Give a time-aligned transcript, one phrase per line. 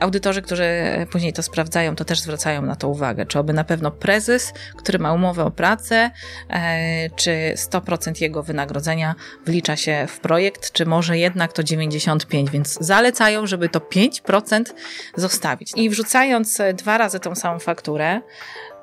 [0.00, 0.66] Audytorzy, którzy
[1.10, 4.98] później to sprawdzają, to też zwracają na to uwagę, czy oby na pewno prezes, który
[4.98, 6.10] ma umowę o pracę,
[6.50, 9.14] e, czy 100% jego wynagrodzenia
[9.46, 14.74] wlicza się w projekt, czy może jednak to 95%, więc zalecają, żeby to 5%
[15.16, 15.72] zostawić.
[15.76, 18.20] I wrzucając dwa razy tą samą fakturę,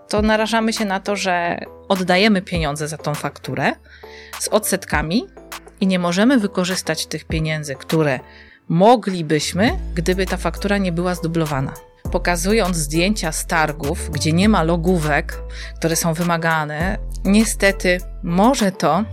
[0.07, 3.73] to narażamy się na to, że oddajemy pieniądze za tą fakturę
[4.39, 5.27] z odsetkami
[5.81, 8.19] i nie możemy wykorzystać tych pieniędzy, które
[8.69, 11.73] moglibyśmy, gdyby ta faktura nie była zdublowana.
[12.11, 15.41] Pokazując zdjęcia z targów, gdzie nie ma logówek,
[15.75, 19.03] które są wymagane, niestety może to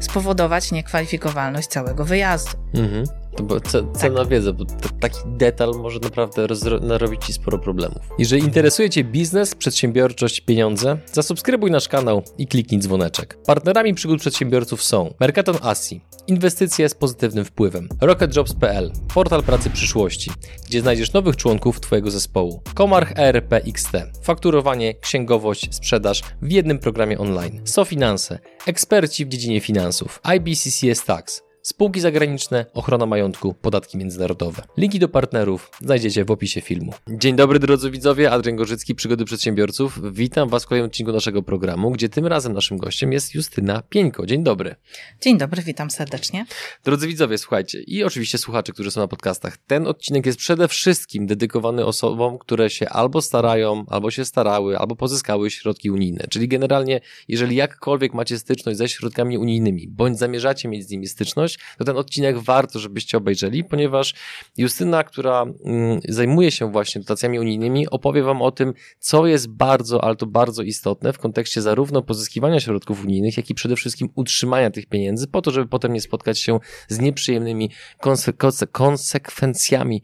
[0.00, 2.50] spowodować niekwalifikowalność całego wyjazdu.
[2.74, 3.06] Mhm.
[3.38, 3.60] To była
[3.92, 4.28] cenna tak.
[4.28, 4.64] wiedza, bo
[5.00, 6.46] taki detal może naprawdę
[6.80, 8.02] narobić Ci sporo problemów.
[8.18, 13.38] Jeżeli interesuje Cię biznes, przedsiębiorczość, pieniądze, zasubskrybuj nasz kanał i kliknij dzwoneczek.
[13.46, 20.30] Partnerami przygód przedsiębiorców są Mercaton Asi, inwestycje z pozytywnym wpływem, RocketJobs.pl, portal pracy przyszłości,
[20.66, 27.18] gdzie znajdziesz nowych członków Twojego zespołu, Komarch ERP XT, fakturowanie, księgowość, sprzedaż w jednym programie
[27.18, 34.62] online, SoFinanse, eksperci w dziedzinie finansów, IBCCS Tax, spółki zagraniczne, ochrona majątku, podatki międzynarodowe.
[34.76, 36.94] Linki do partnerów znajdziecie w opisie filmu.
[37.08, 40.12] Dzień dobry drodzy widzowie, Adrian Gorzycki, Przygody Przedsiębiorców.
[40.12, 44.26] Witam Was w kolejnym odcinku naszego programu, gdzie tym razem naszym gościem jest Justyna Pieńko.
[44.26, 44.74] Dzień dobry.
[45.20, 46.46] Dzień dobry, witam serdecznie.
[46.84, 49.56] Drodzy widzowie, słuchajcie i oczywiście słuchacze, którzy są na podcastach.
[49.56, 54.96] Ten odcinek jest przede wszystkim dedykowany osobom, które się albo starają, albo się starały, albo
[54.96, 56.24] pozyskały środki unijne.
[56.30, 61.47] Czyli generalnie, jeżeli jakkolwiek macie styczność ze środkami unijnymi, bądź zamierzacie mieć z nimi styczność,
[61.78, 64.14] to ten odcinek warto, żebyście obejrzeli, ponieważ
[64.56, 70.04] Justyna, która mm, zajmuje się właśnie dotacjami unijnymi, opowie Wam o tym, co jest bardzo,
[70.04, 74.70] ale to bardzo istotne w kontekście zarówno pozyskiwania środków unijnych, jak i przede wszystkim utrzymania
[74.70, 78.32] tych pieniędzy, po to, żeby potem nie spotkać się z nieprzyjemnymi konse
[78.72, 80.02] konsekwencjami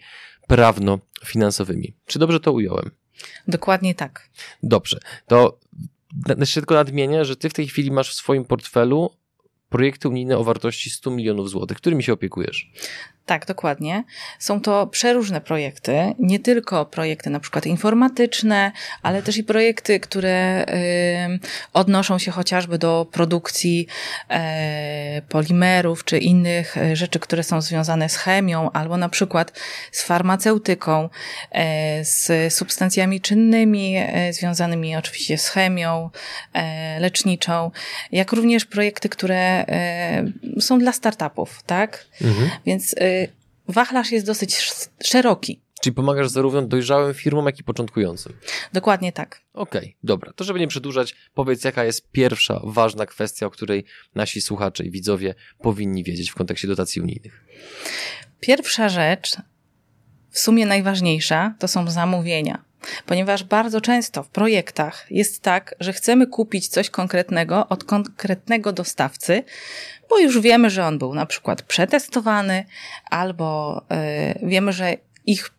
[0.48, 1.94] prawno-finansowymi.
[2.06, 2.90] Czy dobrze to ująłem?
[3.48, 4.30] Dokładnie tak.
[4.62, 4.98] Dobrze.
[5.26, 5.58] To
[6.38, 9.10] jeszcze tylko nadmienię, że ty w tej chwili masz w swoim portfelu
[9.74, 11.76] projekty unijne o wartości 100 milionów złotych.
[11.76, 12.70] Którymi się opiekujesz?
[13.26, 14.04] Tak, dokładnie.
[14.38, 20.64] Są to przeróżne projekty, nie tylko projekty na przykład informatyczne, ale też i projekty, które
[20.68, 21.38] y,
[21.72, 23.86] odnoszą się chociażby do produkcji
[24.30, 29.52] y, polimerów czy innych e, rzeczy, które są związane z chemią, albo na przykład
[29.92, 31.58] z farmaceutyką, y,
[32.04, 33.96] z substancjami czynnymi
[34.30, 36.10] związanymi oczywiście z chemią
[37.00, 37.70] leczniczą,
[38.12, 39.64] jak również projekty, które
[40.60, 42.06] są dla startupów, tak?
[42.22, 42.50] Mhm.
[42.66, 42.94] Więc
[43.68, 44.72] wachlarz jest dosyć
[45.04, 45.60] szeroki.
[45.80, 48.32] Czyli pomagasz zarówno dojrzałym firmom, jak i początkującym.
[48.72, 49.42] Dokładnie tak.
[49.52, 50.32] Okej, okay, dobra.
[50.32, 54.90] To żeby nie przedłużać, powiedz jaka jest pierwsza ważna kwestia, o której nasi słuchacze i
[54.90, 57.44] widzowie powinni wiedzieć w kontekście dotacji unijnych.
[58.40, 59.36] Pierwsza rzecz,
[60.30, 62.64] w sumie najważniejsza, to są zamówienia.
[63.06, 69.44] Ponieważ bardzo często w projektach jest tak, że chcemy kupić coś konkretnego od konkretnego dostawcy,
[70.10, 72.64] bo już wiemy, że on był na przykład przetestowany,
[73.10, 73.80] albo
[74.42, 74.96] y, wiemy, że
[75.26, 75.50] ich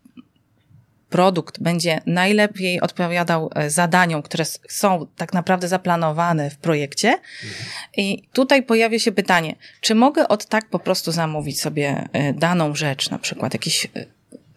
[1.10, 7.18] produkt będzie najlepiej odpowiadał e, zadaniom, które są tak naprawdę zaplanowane w projekcie.
[7.96, 12.74] I tutaj pojawia się pytanie, czy mogę od tak po prostu zamówić sobie e, daną
[12.74, 13.88] rzecz, na przykład jakiś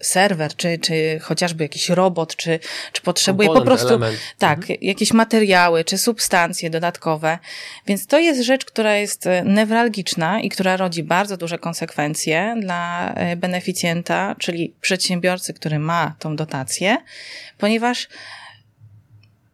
[0.02, 2.60] serwer, czy, czy chociażby jakiś robot, czy,
[2.94, 4.20] czy potrzebuje po prostu element.
[4.38, 4.80] tak, mhm.
[4.82, 7.40] jakieś materiały, czy substancje dodatkowe.
[7.88, 13.14] Więc to jest rzecz, która jest e, newralgiczna i która rodzi bardzo duże konsekwencje dla
[13.14, 16.98] e, beneficjenta, czyli przedsiębiorcy, który ma tą dotację,
[17.58, 18.08] ponieważ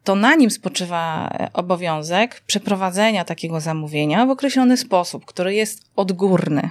[0.04, 6.70] to na nim spoczywa e, obowiązek przeprowadzenia takiego zamówienia w określony sposób, który jest odgórny.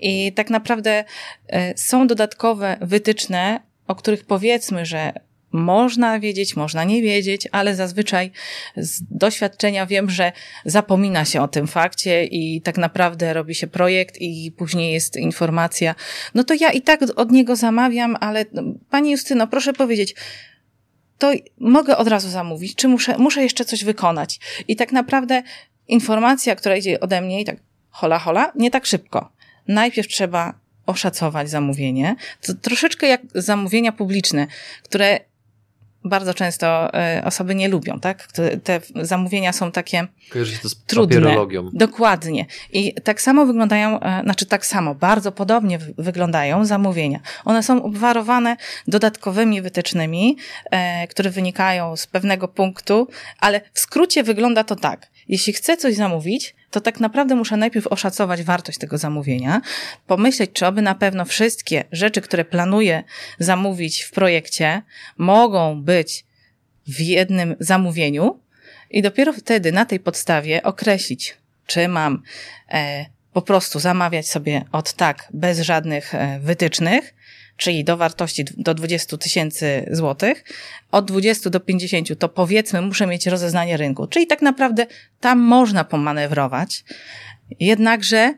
[0.00, 1.04] I tak naprawdę
[1.48, 5.12] e, są dodatkowe wytyczne, o których powiedzmy, że
[5.52, 8.30] można wiedzieć, można nie wiedzieć, ale zazwyczaj
[8.76, 10.32] z doświadczenia wiem, że
[10.64, 15.94] zapomina się o tym fakcie i tak naprawdę robi się projekt i później jest informacja.
[16.34, 20.14] No to ja i tak od niego zamawiam, ale no, Pani Justyno, proszę powiedzieć,
[21.18, 24.40] to mogę od razu zamówić, czy muszę, muszę jeszcze coś wykonać?
[24.68, 25.42] I tak naprawdę
[25.88, 27.56] informacja, która idzie ode mnie i tak
[27.90, 29.35] hola hola, nie tak szybko
[29.68, 30.54] najpierw trzeba
[30.86, 32.16] oszacować zamówienie.
[32.46, 34.46] To troszeczkę jak zamówienia publiczne,
[34.82, 35.20] które
[36.08, 38.28] bardzo często e, osoby nie lubią, tak?
[38.64, 41.36] Te zamówienia są takie Kojarzy to z trudne.
[41.72, 42.46] Dokładnie.
[42.72, 47.20] I tak samo wyglądają, e, znaczy tak samo, bardzo podobnie wyglądają zamówienia.
[47.44, 48.56] One są obwarowane
[48.88, 50.36] dodatkowymi wytycznymi,
[50.70, 53.08] e, które wynikają z pewnego punktu,
[53.38, 55.06] ale w skrócie wygląda to tak.
[55.28, 59.60] Jeśli chcę coś zamówić, to tak naprawdę muszę najpierw oszacować wartość tego zamówienia,
[60.06, 63.04] pomyśleć, czy oby na pewno wszystkie rzeczy, które planuję
[63.38, 64.82] zamówić w projekcie,
[65.18, 66.24] mogą być
[66.86, 68.40] w jednym zamówieniu
[68.90, 71.36] i dopiero wtedy na tej podstawie określić,
[71.66, 72.22] czy mam
[72.72, 77.14] e, po prostu zamawiać sobie od tak, bez żadnych e, wytycznych,
[77.56, 80.44] czyli do wartości do 20 tysięcy złotych,
[80.92, 84.86] od 20 do 50 to powiedzmy muszę mieć rozeznanie rynku, czyli tak naprawdę
[85.20, 86.84] tam można pomanewrować,
[87.60, 88.34] jednakże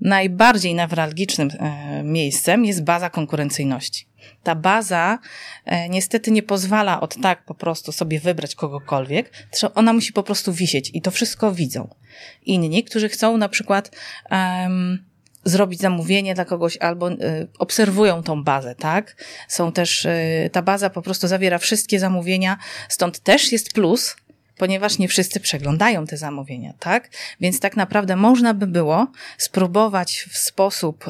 [0.00, 4.07] najbardziej newralgicznym e, miejscem jest baza konkurencyjności.
[4.42, 5.18] Ta baza
[5.64, 9.32] e, niestety nie pozwala od tak po prostu sobie wybrać kogokolwiek,
[9.74, 11.94] ona musi po prostu wisieć i to wszystko widzą.
[12.42, 13.96] Inni, którzy chcą na przykład
[14.30, 15.08] um,
[15.44, 17.16] zrobić zamówienie dla kogoś albo y,
[17.58, 19.16] obserwują tą bazę, tak?
[19.48, 24.16] Są też, y, ta baza po prostu zawiera wszystkie zamówienia, stąd też jest plus,
[24.56, 27.10] ponieważ nie wszyscy przeglądają te zamówienia, tak?
[27.40, 29.06] Więc tak naprawdę można by było
[29.38, 31.04] spróbować w sposób,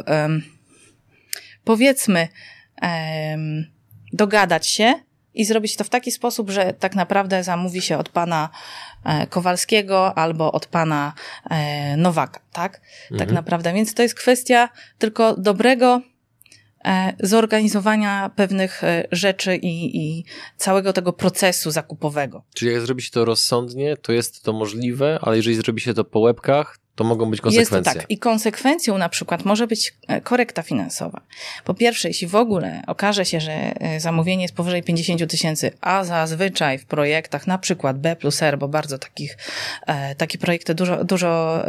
[1.65, 2.29] powiedzmy,
[4.13, 4.95] dogadać się
[5.35, 8.49] i zrobić to w taki sposób, że tak naprawdę zamówi się od pana
[9.05, 11.13] e, Kowalskiego albo od pana
[11.51, 12.73] e, Nowaka, tak?
[12.73, 13.19] tak mhm.
[13.19, 13.73] Tak naprawdę.
[13.73, 16.03] Więc to jest kwestia tylko dobrego
[16.85, 18.83] e, zorganizowania pewnych
[19.13, 20.25] rzeczy i, i
[20.57, 22.45] całego tego procesu zakupowego.
[22.55, 26.05] Czyli jak zrobi się to rozsądnie, to jest to możliwe, ale jeżeli zrobi się to
[26.05, 27.77] po łebkach, to mogą być konsekwencje.
[27.77, 28.11] Jest tak.
[28.11, 31.21] I konsekwencją na przykład może być e, korekta finansowa.
[31.65, 36.05] Po pierwsze, jeśli w ogóle okaże się, że e, zamówienie jest powyżej 50 tysięcy, a
[36.05, 39.37] zazwyczaj w projektach na przykład B plus R, bo bardzo takich,
[39.87, 41.63] e, takie projekty dużo, dużo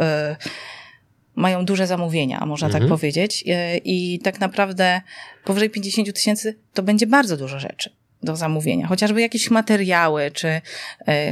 [1.34, 2.90] mają duże zamówienia, można tak mhm.
[2.90, 3.44] tak powiedzieć.
[3.84, 5.00] I tak naprawdę
[5.44, 10.60] powyżej 50 tysięcy to będzie bardzo dużo rzeczy do zamówienia, chociażby jakieś materiały, czy y,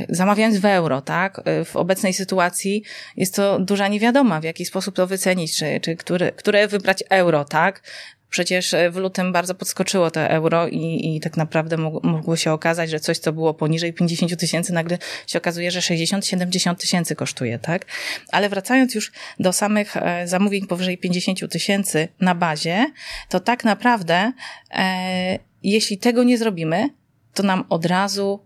[0.08, 1.40] zamawiając w euro, tak?
[1.44, 2.82] E, w obecnej sytuacji
[3.16, 7.44] jest to duża niewiadoma, w jaki sposób to wycenić, czy, czy które, które wybrać euro,
[7.44, 7.82] tak?
[8.30, 13.00] Przecież w lutym bardzo podskoczyło to euro i, i tak naprawdę mogło się okazać, że
[13.00, 17.86] coś, co było poniżej 50 tysięcy, nagle się okazuje, że 60-70 tysięcy kosztuje, tak?
[18.32, 19.94] Ale wracając już do samych
[20.24, 22.86] zamówień powyżej 50 tysięcy na bazie,
[23.28, 24.32] to tak naprawdę
[24.70, 26.90] e, jeśli tego nie zrobimy,
[27.34, 28.40] to nam od razu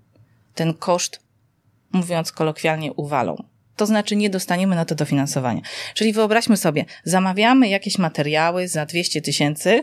[0.55, 1.20] ten koszt,
[1.93, 3.44] mówiąc kolokwialnie, uwalą.
[3.76, 5.62] To znaczy nie dostaniemy na to dofinansowania.
[5.94, 9.82] Czyli wyobraźmy sobie, zamawiamy jakieś materiały za 200 tysięcy,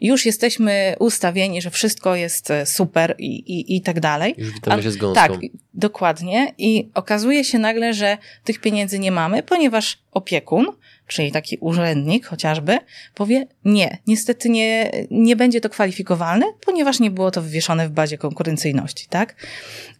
[0.00, 4.34] już jesteśmy ustawieni, że wszystko jest e, super i, i, i tak dalej.
[4.38, 5.28] Już witamy się z gąską.
[5.28, 5.40] Tak,
[5.74, 6.54] dokładnie.
[6.58, 10.66] I okazuje się nagle, że tych pieniędzy nie mamy, ponieważ opiekun
[11.06, 12.78] czyli taki urzędnik chociażby,
[13.14, 18.18] powie nie, niestety nie, nie będzie to kwalifikowalne, ponieważ nie było to wywieszone w bazie
[18.18, 19.34] konkurencyjności, tak?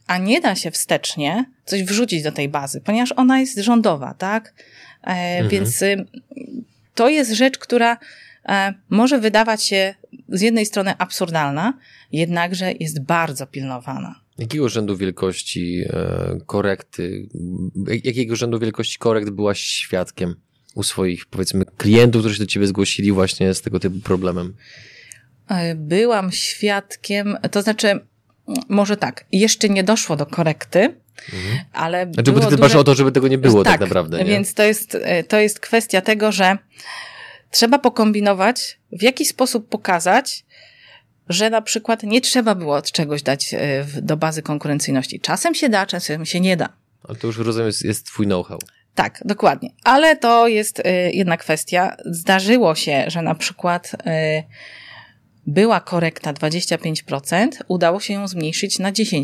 [0.06, 4.54] A nie da się wstecznie coś wrzucić do tej bazy, ponieważ ona jest rządowa, tak?
[5.04, 5.48] E, mhm.
[5.48, 6.06] Więc y,
[6.94, 7.98] to jest rzecz, która
[8.48, 9.94] e, może wydawać się
[10.28, 11.78] z jednej strony absurdalna,
[12.12, 14.20] jednakże jest bardzo pilnowana.
[14.38, 17.28] Jakiego rzędu wielkości e, korekty,
[18.04, 20.45] jakiego rzędu wielkości korekt byłaś świadkiem?
[20.76, 24.54] U swoich, powiedzmy, klientów, którzy się do ciebie zgłosili właśnie z tego typu problemem?
[25.48, 28.00] E, byłam świadkiem, to znaczy,
[28.68, 30.80] może tak, jeszcze nie doszło do korekty,
[31.32, 31.58] mhm.
[31.72, 32.12] ale.
[32.12, 32.78] Znaczy, bo ty dbasz duże...
[32.78, 34.18] o to, żeby tego nie było tak, tak naprawdę.
[34.18, 34.24] Nie?
[34.24, 36.58] Więc to jest, e, to jest kwestia tego, że
[37.50, 40.44] trzeba pokombinować, w jaki sposób pokazać,
[41.28, 45.20] że na przykład nie trzeba było od czegoś dać e, do bazy konkurencyjności.
[45.20, 46.68] Czasem się da, czasem się nie da.
[47.02, 48.58] Ale to już rozumiem, jest, jest twój know-how.
[48.96, 49.70] Tak, dokładnie.
[49.84, 51.96] Ale to jest y, jedna kwestia.
[52.04, 53.98] Zdarzyło się, że na przykład y,
[55.46, 59.22] była korekta 25%, udało się ją zmniejszyć na 10%,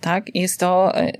[0.00, 0.34] tak?
[0.34, 1.12] Jest to y,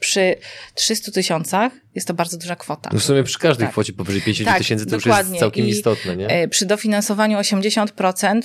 [0.00, 0.34] przy
[0.74, 2.90] 300 tysiącach jest to bardzo duża kwota.
[2.92, 3.72] No w sumie przy każdej tak.
[3.72, 5.22] kwocie powyżej 50 tak, tysięcy to dokładnie.
[5.22, 6.48] już jest całkiem I istotne, nie?
[6.48, 8.40] Przy dofinansowaniu 80%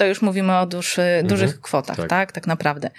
[0.00, 1.26] to już mówimy o duży, mhm.
[1.26, 2.08] dużych kwotach, tak.
[2.08, 2.32] tak.
[2.32, 2.90] tak, naprawdę.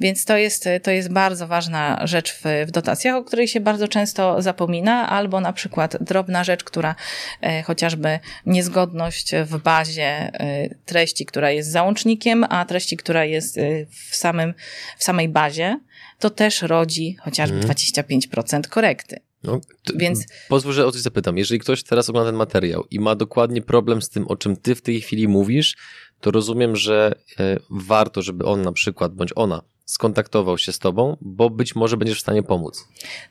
[0.00, 3.88] Więc to jest, to jest bardzo ważna rzecz w, w dotacjach, o której się bardzo
[3.88, 6.94] często zapomina, albo na przykład drobna rzecz, która
[7.40, 13.86] e, chociażby niezgodność w bazie e, treści, która jest załącznikiem, a treści, która jest e,
[14.10, 14.54] w, samym,
[14.98, 15.80] w samej bazie,
[16.18, 17.74] to też rodzi chociażby mhm.
[17.74, 19.20] 25% korekty.
[19.46, 19.60] No,
[19.94, 20.24] Więc...
[20.48, 21.38] Pozwól, że o coś zapytam.
[21.38, 24.74] Jeżeli ktoś teraz ogląda ten materiał i ma dokładnie problem z tym, o czym ty
[24.74, 25.76] w tej chwili mówisz,
[26.20, 31.16] to rozumiem, że e, warto, żeby on na przykład, bądź ona, skontaktował się z tobą,
[31.20, 32.88] bo być może będziesz w stanie pomóc.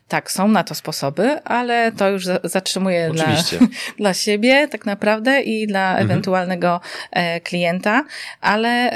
[0.08, 3.26] Tak, są na to sposoby, ale to już zatrzymuję dla,
[3.98, 6.10] dla siebie tak naprawdę i dla mhm.
[6.10, 8.04] ewentualnego e, klienta,
[8.40, 8.92] ale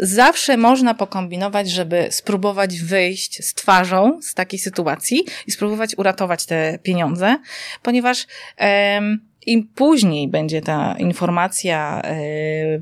[0.00, 6.78] zawsze można pokombinować, żeby spróbować wyjść z twarzą z takiej sytuacji i spróbować uratować te
[6.82, 7.36] pieniądze,
[7.82, 12.18] ponieważ em, im później będzie ta informacja e,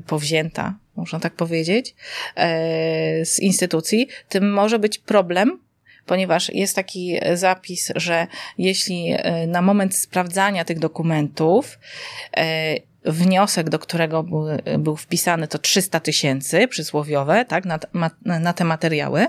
[0.07, 1.95] powzięta, można tak powiedzieć,
[2.35, 5.59] e, z instytucji, tym może być problem,
[6.05, 11.79] ponieważ jest taki zapis, że jeśli e, na moment sprawdzania tych dokumentów
[13.05, 14.45] wniosek, do którego był,
[14.79, 17.79] był wpisany, to 300 tysięcy przysłowiowe, tak, na,
[18.21, 19.27] na te materiały,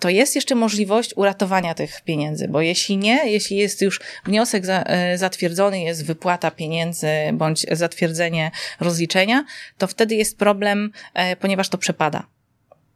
[0.00, 4.82] to jest jeszcze możliwość uratowania tych pieniędzy, bo jeśli nie, jeśli jest już wniosek za,
[4.82, 8.50] e, zatwierdzony, jest wypłata pieniędzy bądź zatwierdzenie
[8.80, 9.44] rozliczenia,
[9.78, 12.26] to wtedy jest problem, e, ponieważ to przepada.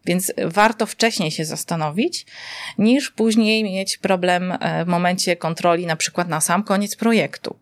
[0.05, 2.25] Więc warto wcześniej się zastanowić,
[2.77, 7.55] niż później mieć problem e, w momencie kontroli, na przykład na sam koniec projektu,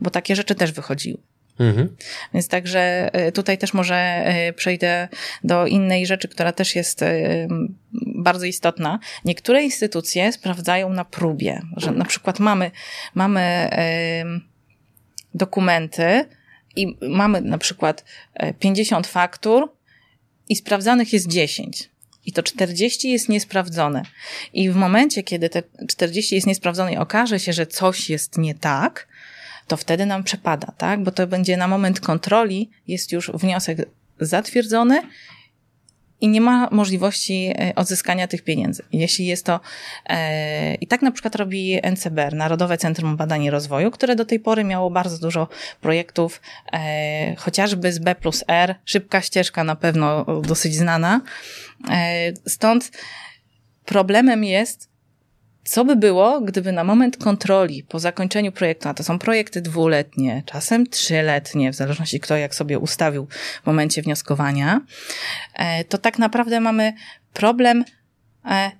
[0.00, 1.27] bo takie rzeczy też wychodziły.
[1.58, 1.96] Mhm.
[2.34, 5.08] Więc także e, tutaj też może e, przejdę
[5.44, 7.48] do innej rzeczy, która też jest e,
[8.06, 8.98] bardzo istotna.
[9.24, 12.70] Niektóre instytucje sprawdzają na próbie, że na przykład mamy,
[13.14, 13.70] mamy
[15.34, 16.24] dokumenty
[16.76, 18.04] i mamy na przykład
[18.58, 19.72] 50 faktur
[20.48, 21.90] i sprawdzanych jest 10
[22.28, 24.02] i to 40 jest niesprawdzone.
[24.52, 28.54] I w momencie, kiedy te 40 jest niesprawdzone i okaże się, że coś jest nie
[28.54, 29.07] tak,
[29.68, 31.02] to wtedy nam przepada, tak?
[31.02, 33.78] Bo to będzie na moment kontroli, jest już wniosek
[34.20, 35.02] zatwierdzony
[36.20, 38.82] i nie ma możliwości e, odzyskania tych pieniędzy.
[38.92, 39.60] Jeśli jest to,
[40.06, 44.40] e, i tak na przykład robi NCBR, Narodowe Centrum Badań i Rozwoju, które do tej
[44.40, 45.48] pory miało bardzo dużo
[45.80, 46.40] projektów,
[46.72, 51.20] e, chociażby z B plus R, szybka ścieżka na pewno dosyć znana.
[51.90, 52.90] E, stąd
[53.84, 54.88] problemem jest
[55.68, 60.42] co by było, gdyby na moment kontroli po zakończeniu projektu, a to są projekty dwuletnie,
[60.46, 63.26] czasem trzyletnie, w zależności kto jak sobie ustawił
[63.62, 64.80] w momencie wnioskowania,
[65.54, 66.92] e, to tak naprawdę mamy
[67.32, 67.84] problem,
[68.44, 68.70] e,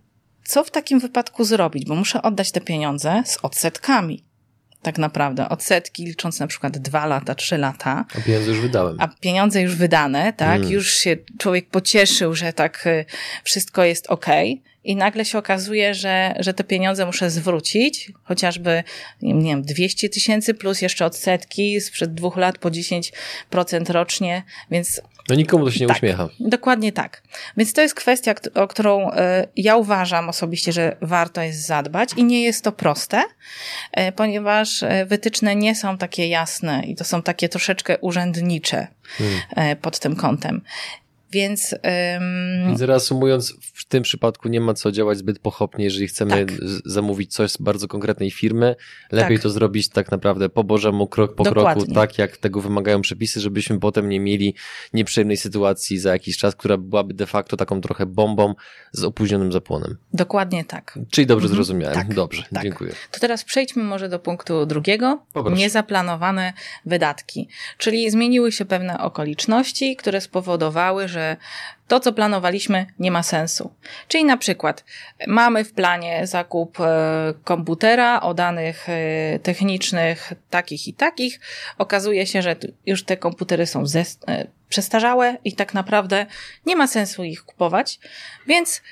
[0.45, 4.28] co w takim wypadku zrobić, bo muszę oddać te pieniądze z odsetkami
[4.83, 5.49] tak naprawdę.
[5.49, 8.05] Odsetki licząc na przykład dwa lata, trzy lata.
[8.17, 8.97] A pieniądze już wydałem.
[9.01, 10.61] A pieniądze już wydane, tak?
[10.61, 10.73] Mm.
[10.73, 13.05] Już się człowiek pocieszył, że tak y,
[13.45, 14.27] wszystko jest ok.
[14.85, 18.83] I nagle się okazuje, że, że te pieniądze muszę zwrócić, chociażby,
[19.23, 25.35] nie wiem, 200 tysięcy plus jeszcze odsetki sprzed dwóch lat po 10% rocznie, więc no
[25.35, 26.29] nikomu to się nie tak, uśmiecha.
[26.41, 27.23] Dokładnie tak.
[27.57, 32.25] Więc to jest kwestia, o którą e, ja uważam osobiście, że warto jest zadbać i
[32.25, 33.23] nie jest to proste,
[33.93, 38.87] e, ponieważ e, wytyczne nie są takie jasne i to są takie troszeczkę urzędnicze
[39.19, 39.77] hmm.
[39.77, 40.63] pod tym kątem.
[41.31, 41.73] Więc,
[42.17, 42.67] ym...
[42.67, 46.53] Więc reasumując, w tym przypadku nie ma co działać zbyt pochopnie, jeżeli chcemy tak.
[46.85, 48.77] zamówić coś z bardzo konkretnej firmy.
[49.13, 49.43] Lepiej tak.
[49.43, 51.85] to zrobić tak naprawdę po Bożemu, krok po Dokładnie.
[51.85, 54.55] kroku, tak jak tego wymagają przepisy, żebyśmy potem nie mieli
[54.93, 58.55] nieprzyjemnej sytuacji za jakiś czas, która byłaby de facto taką trochę bombą
[58.93, 59.97] z opóźnionym zapłonem.
[60.13, 60.99] Dokładnie tak.
[61.11, 61.55] Czyli dobrze mhm.
[61.55, 61.95] zrozumiałem.
[61.95, 62.15] Tak.
[62.15, 62.63] Dobrze, tak.
[62.63, 62.93] dziękuję.
[63.11, 65.23] To teraz przejdźmy może do punktu drugiego.
[65.33, 65.57] Poproszę.
[65.57, 66.53] Niezaplanowane
[66.87, 67.49] wydatki.
[67.79, 71.37] Czyli zmieniły się pewne okoliczności, które spowodowały, że że
[71.89, 73.73] to, co planowaliśmy, nie ma sensu.
[74.09, 74.85] Czyli na przykład
[75.27, 81.41] mamy w planie zakup e, komputera o danych e, technicznych takich i takich.
[81.79, 82.57] Okazuje się, że
[82.87, 83.85] już te komputery są
[84.29, 86.27] e, przestarzałe i tak naprawdę
[86.67, 87.99] nie ma sensu ich kupować,
[88.47, 88.83] więc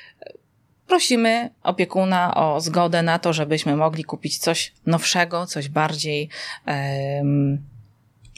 [0.87, 6.29] prosimy opiekuna o zgodę na to, żebyśmy mogli kupić coś nowszego, coś bardziej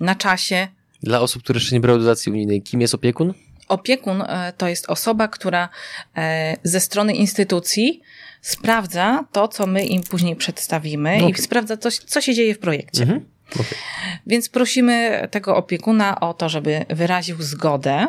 [0.01, 0.69] na czasie.
[1.03, 3.35] Dla osób, które jeszcze nie brały dotacji unijnej, kim jest opiekun?
[3.69, 5.69] Opiekun e, to jest osoba, która
[6.17, 8.03] e, ze strony instytucji
[8.41, 11.31] sprawdza to, co my im później przedstawimy okay.
[11.31, 13.03] i sprawdza, co, co się dzieje w projekcie.
[13.03, 13.25] Mhm.
[13.55, 13.79] Okay.
[14.27, 18.07] Więc prosimy tego opiekuna o to, żeby wyraził zgodę,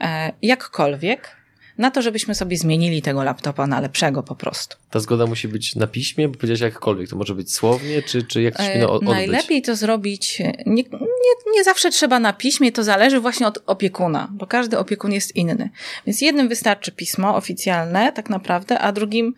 [0.00, 1.39] e, jakkolwiek,
[1.80, 4.76] na to, żebyśmy sobie zmienili tego laptopa na lepszego po prostu.
[4.90, 8.42] Ta zgoda musi być na piśmie, bo powiedziałeś jakkolwiek, to może być słownie, czy, czy
[8.42, 12.84] jak to się od, Najlepiej to zrobić, nie, nie, nie zawsze trzeba na piśmie, to
[12.84, 15.70] zależy właśnie od opiekuna, bo każdy opiekun jest inny.
[16.06, 19.34] Więc jednym wystarczy pismo oficjalne tak naprawdę, a drugim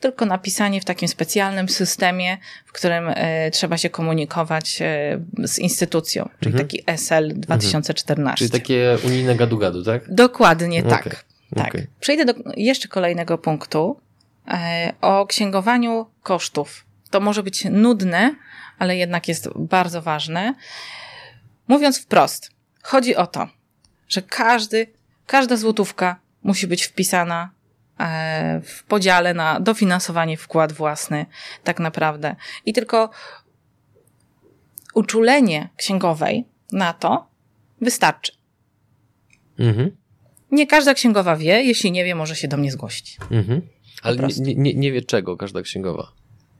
[0.00, 6.28] tylko napisanie w takim specjalnym systemie, w którym e, trzeba się komunikować e, z instytucją,
[6.40, 6.68] czyli mhm.
[6.68, 8.20] taki SL 2014.
[8.22, 8.36] Mhm.
[8.36, 10.14] Czyli takie unijne gadu-gadu, tak?
[10.14, 10.90] Dokładnie okay.
[10.90, 11.27] tak.
[11.54, 11.68] Tak.
[11.68, 11.86] Okay.
[12.00, 14.00] Przejdę do jeszcze kolejnego punktu
[14.48, 16.84] e, o księgowaniu kosztów.
[17.10, 18.34] To może być nudne,
[18.78, 20.54] ale jednak jest bardzo ważne.
[21.68, 22.50] Mówiąc wprost,
[22.82, 23.48] chodzi o to,
[24.08, 24.86] że każdy,
[25.26, 27.50] każda złotówka musi być wpisana
[28.00, 31.26] e, w podziale na dofinansowanie wkład własny,
[31.64, 32.36] tak naprawdę.
[32.66, 33.10] I tylko
[34.94, 37.28] uczulenie księgowej na to
[37.80, 38.32] wystarczy.
[39.58, 39.96] Mhm.
[40.50, 43.16] Nie każda księgowa wie, jeśli nie wie, może się do mnie zgłosić.
[43.30, 43.62] Mhm.
[44.02, 46.12] Ale nie, nie, nie wie czego każda księgowa?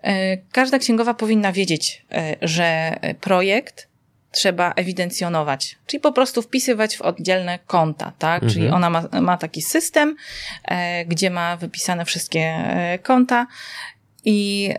[0.03, 3.89] E, każda księgowa powinna wiedzieć, e, że projekt
[4.31, 8.43] trzeba ewidencjonować, czyli po prostu wpisywać w oddzielne konta, tak?
[8.43, 8.53] Mhm.
[8.53, 10.17] Czyli ona ma, ma taki system,
[10.65, 12.65] e, gdzie ma wypisane wszystkie
[13.03, 13.47] konta
[14.25, 14.71] i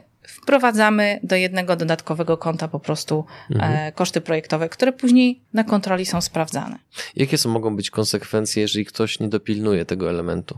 [0.41, 3.91] wprowadzamy do jednego dodatkowego konta po prostu e, mhm.
[3.91, 6.79] koszty projektowe, które później na kontroli są sprawdzane.
[7.15, 10.58] Jakie są, mogą być konsekwencje, jeżeli ktoś nie dopilnuje tego elementu?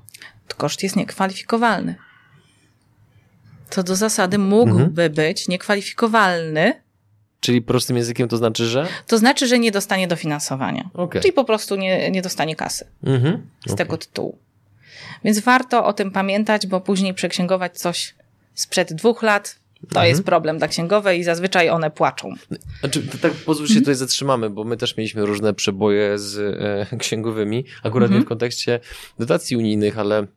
[0.58, 1.96] Koszt jest niekwalifikowalny.
[3.70, 5.14] Co do zasady mógłby mhm.
[5.14, 6.74] być niekwalifikowalny,
[7.42, 8.88] Czyli prostym językiem to znaczy, że?
[9.08, 10.90] To znaczy, że nie dostanie dofinansowania.
[10.94, 11.22] Okay.
[11.22, 13.48] Czyli po prostu nie, nie dostanie kasy mhm.
[13.62, 13.78] z okay.
[13.78, 14.38] tego tytułu.
[15.24, 18.16] Więc warto o tym pamiętać, bo później przeksięgować coś
[18.54, 20.08] sprzed dwóch lat, to mhm.
[20.08, 22.34] jest problem dla księgowej i zazwyczaj one płaczą.
[22.80, 23.82] Znaczy, tak pozwól się mhm.
[23.82, 26.38] tutaj zatrzymamy, bo my też mieliśmy różne przeboje z
[26.92, 28.80] e, księgowymi, akurat nie w kontekście
[29.20, 30.28] dotacji unijnych, ale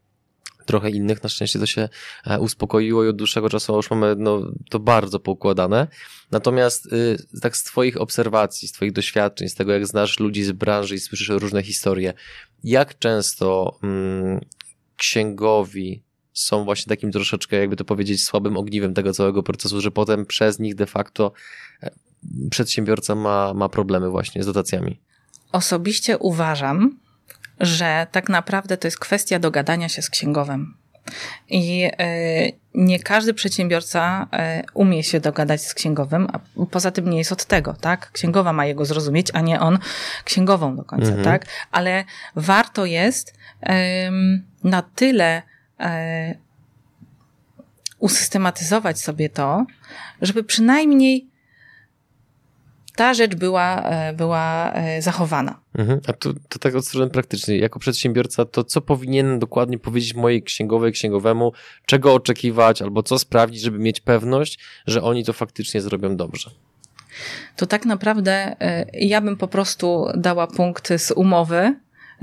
[0.64, 1.22] trochę innych.
[1.22, 1.88] Na szczęście to się
[2.26, 5.86] e, uspokoiło i od dłuższego czasu już mamy no, to bardzo poukładane.
[6.30, 10.52] Natomiast y, tak z Twoich obserwacji, z Twoich doświadczeń, z tego jak znasz ludzi z
[10.52, 12.12] branży i słyszysz różne historie,
[12.64, 14.40] jak często mm,
[14.96, 16.02] księgowi
[16.34, 20.58] są właśnie takim troszeczkę, jakby to powiedzieć, słabym ogniwem tego całego procesu, że potem przez
[20.58, 21.32] nich de facto
[21.82, 21.90] e,
[22.50, 25.00] przedsiębiorca ma, ma problemy właśnie z dotacjami?
[25.52, 26.98] Osobiście uważam,
[27.60, 30.74] że tak naprawdę to jest kwestia dogadania się z księgowym.
[31.48, 37.18] I e, nie każdy przedsiębiorca e, umie się dogadać z księgowym, a poza tym nie
[37.18, 38.10] jest od tego, tak?
[38.12, 39.78] Księgowa ma jego zrozumieć, a nie on
[40.24, 41.24] księgową do końca, mhm.
[41.24, 41.46] tak?
[41.70, 42.04] Ale
[42.36, 43.34] warto jest
[44.64, 45.42] na tyle
[47.98, 49.66] usystematyzować sobie to,
[50.22, 51.34] żeby przynajmniej
[52.96, 55.60] ta rzecz była, e, była e, zachowana.
[55.74, 56.00] Mhm.
[56.06, 60.42] A tu, to tak od strony praktycznej, jako przedsiębiorca, to co powinienem dokładnie powiedzieć mojej
[60.42, 61.52] księgowej, księgowemu,
[61.86, 66.50] czego oczekiwać, albo co sprawdzić, żeby mieć pewność, że oni to faktycznie zrobią dobrze?
[67.56, 71.74] To tak naprawdę e, ja bym po prostu dała punkt z umowy,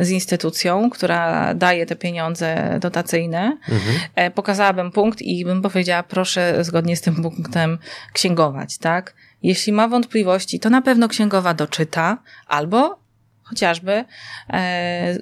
[0.01, 4.31] z instytucją, która daje te pieniądze dotacyjne, mhm.
[4.31, 7.77] pokazałabym punkt i bym powiedziała, proszę zgodnie z tym punktem
[8.13, 9.15] księgować, tak?
[9.43, 12.99] Jeśli ma wątpliwości, to na pewno księgowa doczyta albo
[13.43, 14.05] chociażby
[14.49, 15.19] e,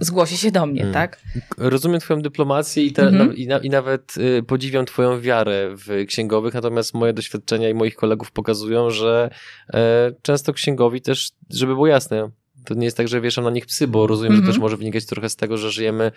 [0.00, 0.94] zgłosi się do mnie, hmm.
[0.94, 1.20] tak?
[1.58, 6.54] Rozumiem Twoją dyplomację i, te, i, na, i, nawet y, podziwiam Twoją wiarę w księgowych,
[6.54, 9.30] natomiast moje doświadczenia i moich kolegów pokazują, że
[9.74, 12.30] e, często księgowi też, żeby było jasne,
[12.64, 14.36] to nie jest tak, że wieszam na nich psy, bo rozumiem, mm-hmm.
[14.36, 14.54] że mhm.
[14.54, 16.12] też może wynikać trochę z tego, że żyjemy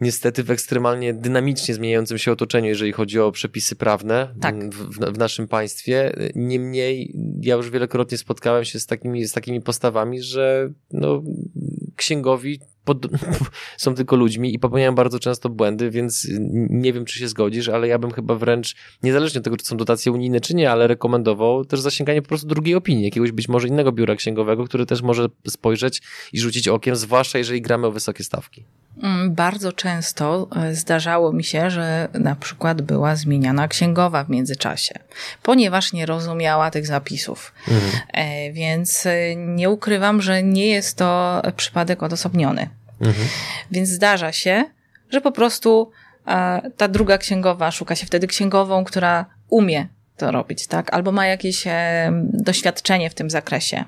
[0.00, 4.74] niestety w ekstremalnie dynamicznie zmieniającym się otoczeniu, jeżeli chodzi o przepisy prawne tak.
[4.74, 6.12] w, w, w, naszym państwie.
[6.34, 11.22] Niemniej ja już wielokrotnie spotkałem się z takimi, z takimi postawami, że no,
[11.96, 13.06] księgowi pod,
[13.84, 16.28] są tylko ludźmi i popełniają bardzo często błędy, więc
[16.70, 19.76] nie wiem, czy się zgodzisz, ale ja bym chyba wręcz, niezależnie od tego, czy są
[19.76, 23.68] dotacje unijne, czy nie, ale rekomendował też zasięganie po prostu drugiej opinii, jakiegoś być może
[23.68, 28.24] innego biura księgowego, który też może spojrzeć i rzucić okiem, zwłaszcza jeżeli gramy o wysokie
[28.24, 28.64] stawki.
[29.02, 34.94] Mm, bardzo często e, zdarzało mi się, że na przykład była zmieniana księgowa w międzyczasie,
[35.42, 37.52] ponieważ nie rozumiała tych zapisów.
[37.68, 37.92] Mhm.
[38.12, 42.68] E, więc e, nie ukrywam, że nie jest to przypadek odosobniony.
[43.00, 43.28] Mhm.
[43.70, 44.64] Więc zdarza się,
[45.10, 45.90] że po prostu
[46.76, 50.94] ta druga księgowa szuka się wtedy księgową, która umie to robić, tak?
[50.94, 51.64] Albo ma jakieś
[52.32, 53.84] doświadczenie w tym zakresie.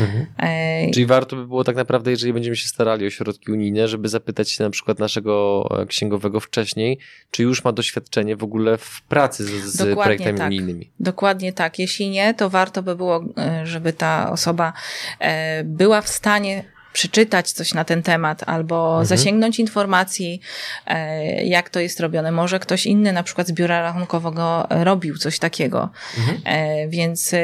[0.00, 0.26] Mhm.
[0.38, 0.90] E...
[0.90, 4.50] Czyli warto by było tak naprawdę, jeżeli będziemy się starali o środki unijne, żeby zapytać
[4.50, 6.98] się na przykład naszego e, księgowego wcześniej,
[7.30, 10.46] czy już ma doświadczenie w ogóle w pracy z, z projektami tak.
[10.46, 10.90] unijnymi.
[11.00, 11.78] Dokładnie tak.
[11.78, 14.72] Jeśli nie, to warto by było, e, żeby ta osoba
[15.18, 19.06] e, była w stanie przeczytać coś na ten temat albo mhm.
[19.06, 20.40] zasięgnąć informacji,
[20.86, 22.32] e, jak to jest robione.
[22.32, 25.88] Może ktoś inny, na przykład z biura rachunkowego, robił coś takiego.
[26.18, 26.40] Mhm.
[26.44, 27.34] E, więc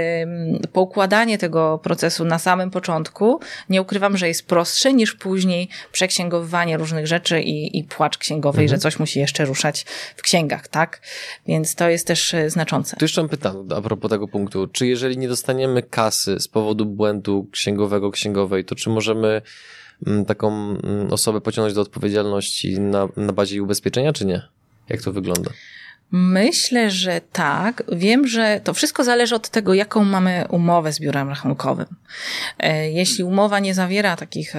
[0.72, 7.06] poukładanie tego procesu na samym początku, nie ukrywam, że jest prostsze niż później przeksięgowywanie różnych
[7.06, 8.78] rzeczy i, i płacz księgowej, mhm.
[8.78, 11.00] że coś musi jeszcze ruszać w księgach, tak?
[11.46, 12.96] Więc to jest też e, znaczące.
[12.96, 14.66] Tu jeszcze mam pytanie a propos tego punktu.
[14.66, 19.37] Czy jeżeli nie dostaniemy kasy z powodu błędu księgowego, księgowej, to czy możemy
[20.06, 24.42] Mm, taką mm, osobę pociągnąć do odpowiedzialności na, na bazie ubezpieczenia, czy nie?
[24.88, 25.50] Jak to wygląda?
[26.10, 27.82] Myślę, że tak.
[27.92, 31.86] Wiem, że to wszystko zależy od tego, jaką mamy umowę z biurem rachunkowym.
[32.58, 34.54] E, jeśli umowa nie zawiera takich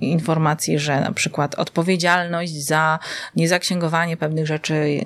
[0.00, 2.98] informacji, że na przykład odpowiedzialność za
[3.36, 5.02] niezaksięgowanie pewnych rzeczy e,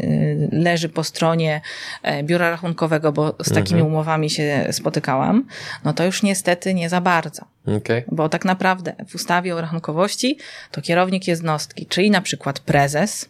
[0.52, 1.60] leży po stronie
[2.02, 3.86] e, biura rachunkowego, bo z takimi mhm.
[3.86, 5.46] umowami się spotykałam,
[5.84, 7.44] no to już niestety nie za bardzo.
[7.76, 8.04] Okay.
[8.12, 10.38] Bo tak naprawdę w ustawie o rachunkowości
[10.70, 13.28] to kierownik jednostki, czyli na przykład prezes,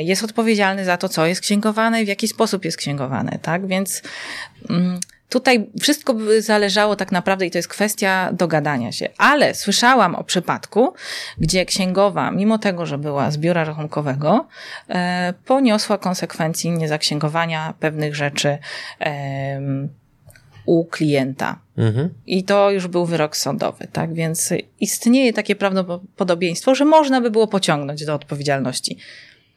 [0.00, 3.66] jest odpowiedzialny za to, co jest księgowane i w jaki sposób jest księgowane, tak?
[3.66, 4.02] Więc
[4.70, 9.08] mm, tutaj wszystko by zależało tak naprawdę i to jest kwestia dogadania się.
[9.18, 10.94] Ale słyszałam o przypadku,
[11.38, 14.48] gdzie księgowa, mimo tego, że była z biura rachunkowego,
[14.88, 18.58] e, poniosła konsekwencji niezaksięgowania pewnych rzeczy
[20.66, 21.58] u klienta.
[21.76, 22.14] Mhm.
[22.26, 24.14] I to już był wyrok sądowy, tak?
[24.14, 28.98] Więc istnieje takie prawdopodobieństwo, że można by było pociągnąć do odpowiedzialności.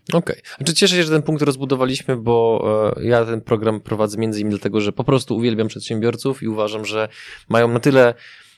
[0.10, 0.20] Okej.
[0.20, 0.56] Okay.
[0.58, 2.66] Znaczy cieszę się, że ten punkt rozbudowaliśmy, bo
[2.98, 6.86] e, ja ten program prowadzę między innymi dlatego, że po prostu uwielbiam przedsiębiorców i uważam,
[6.86, 7.10] że
[7.50, 8.14] mają na tyle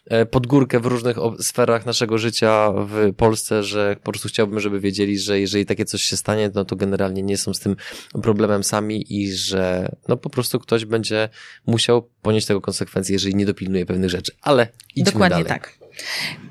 [0.05, 5.19] e, podgórkę w różnych sferach naszego życia w Polsce, że po prostu chciałbym, żeby wiedzieli,
[5.19, 7.75] że jeżeli takie coś się stanie, no to generalnie nie są z tym
[8.23, 11.29] problemem sami i że no po prostu ktoś będzie
[11.65, 14.31] musiał ponieść tego konsekwencje, jeżeli nie dopilnuje pewnych rzeczy.
[14.41, 15.61] Ale idźmy Dokładnie dalej.
[15.61, 15.77] tak.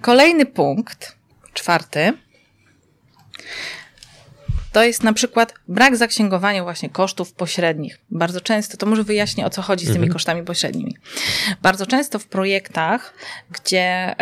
[0.01, 1.17] Kolejny punkt,
[1.55, 2.13] czwarty
[4.75, 7.99] to jest na przykład brak zaksięgowania właśnie kosztów pośrednich.
[8.11, 10.13] Bardzo często, to może wyjaśnię o co chodzi z tymi mhm.
[10.13, 10.97] kosztami pośrednimi.
[11.63, 13.15] Bardzo często w projektach,
[13.51, 14.17] gdzie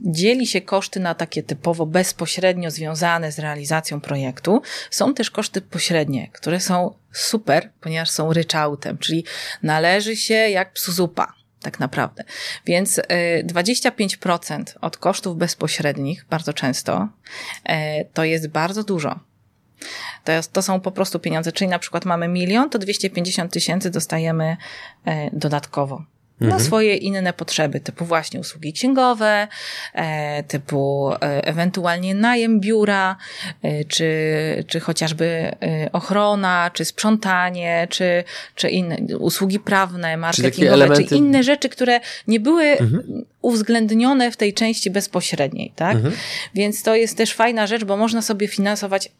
[0.00, 6.28] dzieli się koszty na takie typowo bezpośrednio związane z realizacją projektu, są też koszty pośrednie,
[6.32, 9.24] które są super, ponieważ są ryczałtem, czyli
[9.62, 11.32] należy się jak psu zupa
[11.62, 12.24] tak naprawdę.
[12.66, 13.00] Więc
[13.44, 17.08] 25% y, od kosztów bezpośrednich, bardzo często,
[17.68, 17.72] y,
[18.14, 19.29] to jest bardzo dużo.
[20.24, 23.90] To, jest, to są po prostu pieniądze, czyli na przykład mamy milion, to 250 tysięcy
[23.90, 24.56] dostajemy
[25.04, 26.04] e, dodatkowo
[26.40, 26.64] na mhm.
[26.64, 29.48] swoje inne potrzeby, typu właśnie usługi księgowe,
[29.94, 33.16] e, typu e, ewentualnie najem biura,
[33.88, 34.10] czy,
[34.66, 35.56] czy chociażby
[35.92, 41.08] ochrona, czy sprzątanie, czy, czy inne usługi prawne, marketingowe, elementy...
[41.08, 43.24] czy inne rzeczy, które nie były mhm.
[43.42, 45.96] uwzględnione w tej części bezpośredniej, tak?
[45.96, 46.14] Mhm.
[46.54, 49.12] Więc to jest też fajna rzecz, bo można sobie finansować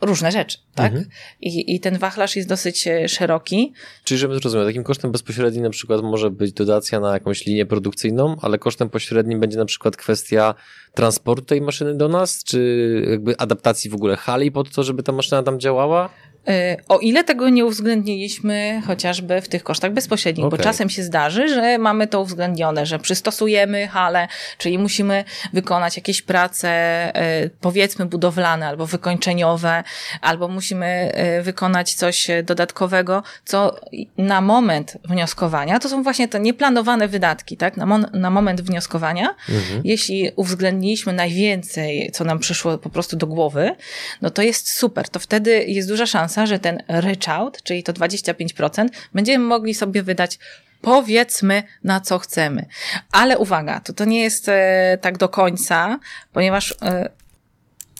[0.00, 0.92] różne rzeczy, tak?
[0.92, 1.10] Mhm.
[1.40, 3.72] I, I ten wachlarz jest dosyć e, szeroki.
[4.04, 8.36] Czyli, żeby zrozumieć, takim kosztem bezpośrednim na przykład może być dotacja na jakąś linię produkcyjną,
[8.42, 10.54] ale kosztem pośrednim będzie na przykład kwestia
[10.94, 15.12] transportu tej maszyny do nas, czy jakby adaptacji w ogóle hali pod to, żeby ta
[15.12, 16.10] maszyna tam działała?
[16.48, 20.58] E, o ile tego nie uwzględniliśmy chociażby w tych kosztach bezpośrednich, okay.
[20.58, 26.22] bo czasem się zdarzy, że mamy to uwzględnione, że przystosujemy halę, czyli musimy wykonać jakieś
[26.22, 29.84] prace, e, powiedzmy budowlane albo wykończeniowe,
[30.20, 33.80] albo musimy e, wykonać coś dodatkowego, co
[34.18, 37.76] na moment wnioskowania, to są właśnie te nieplanowane wydatki, tak?
[37.76, 39.80] Na, mon- na moment wnioskowania, mhm.
[39.84, 43.76] jeśli uwzględniliśmy najwięcej, co nam przyszło po prostu do głowy,
[44.22, 47.92] no to jest super, to wtedy jest duża szansa, szansa, że ten ryczałt, czyli to
[47.92, 50.38] 25%, będziemy mogli sobie wydać
[50.80, 52.66] powiedzmy na co chcemy.
[53.12, 55.98] Ale uwaga, to, to nie jest e, tak do końca,
[56.32, 57.08] ponieważ e,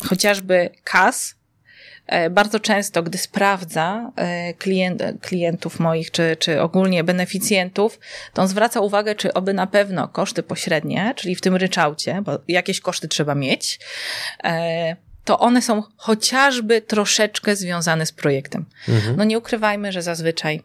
[0.09, 1.35] chociażby KAS
[2.07, 7.99] e, bardzo często, gdy sprawdza e, klient, klientów moich, czy, czy ogólnie beneficjentów,
[8.35, 12.39] to on zwraca uwagę, czy oby na pewno koszty pośrednie, czyli w tym ryczałcie, bo
[12.49, 13.81] jakieś koszty trzeba mieć,
[14.45, 18.65] e, to one są chociażby troszeczkę związane z projektem.
[18.89, 19.17] Mhm.
[19.17, 20.63] No nie ukrywajmy, że zazwyczaj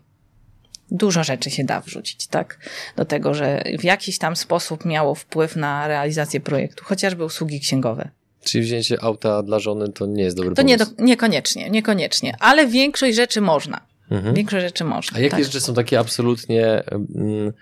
[0.91, 2.59] dużo rzeczy się da wrzucić, tak?
[2.95, 8.09] Do tego, że w jakiś tam sposób miało wpływ na realizację projektu, chociażby usługi księgowe.
[8.43, 10.85] Czyli wzięcie auta dla żony to nie jest dobry to pomysł?
[10.85, 13.81] To nie, niekoniecznie, niekoniecznie, ale większość rzeczy można.
[14.11, 14.35] Mhm.
[14.35, 15.17] Większość rzeczy można.
[15.17, 15.43] A jakie tak.
[15.43, 16.83] rzeczy są takie absolutnie...
[17.15, 17.53] Mm,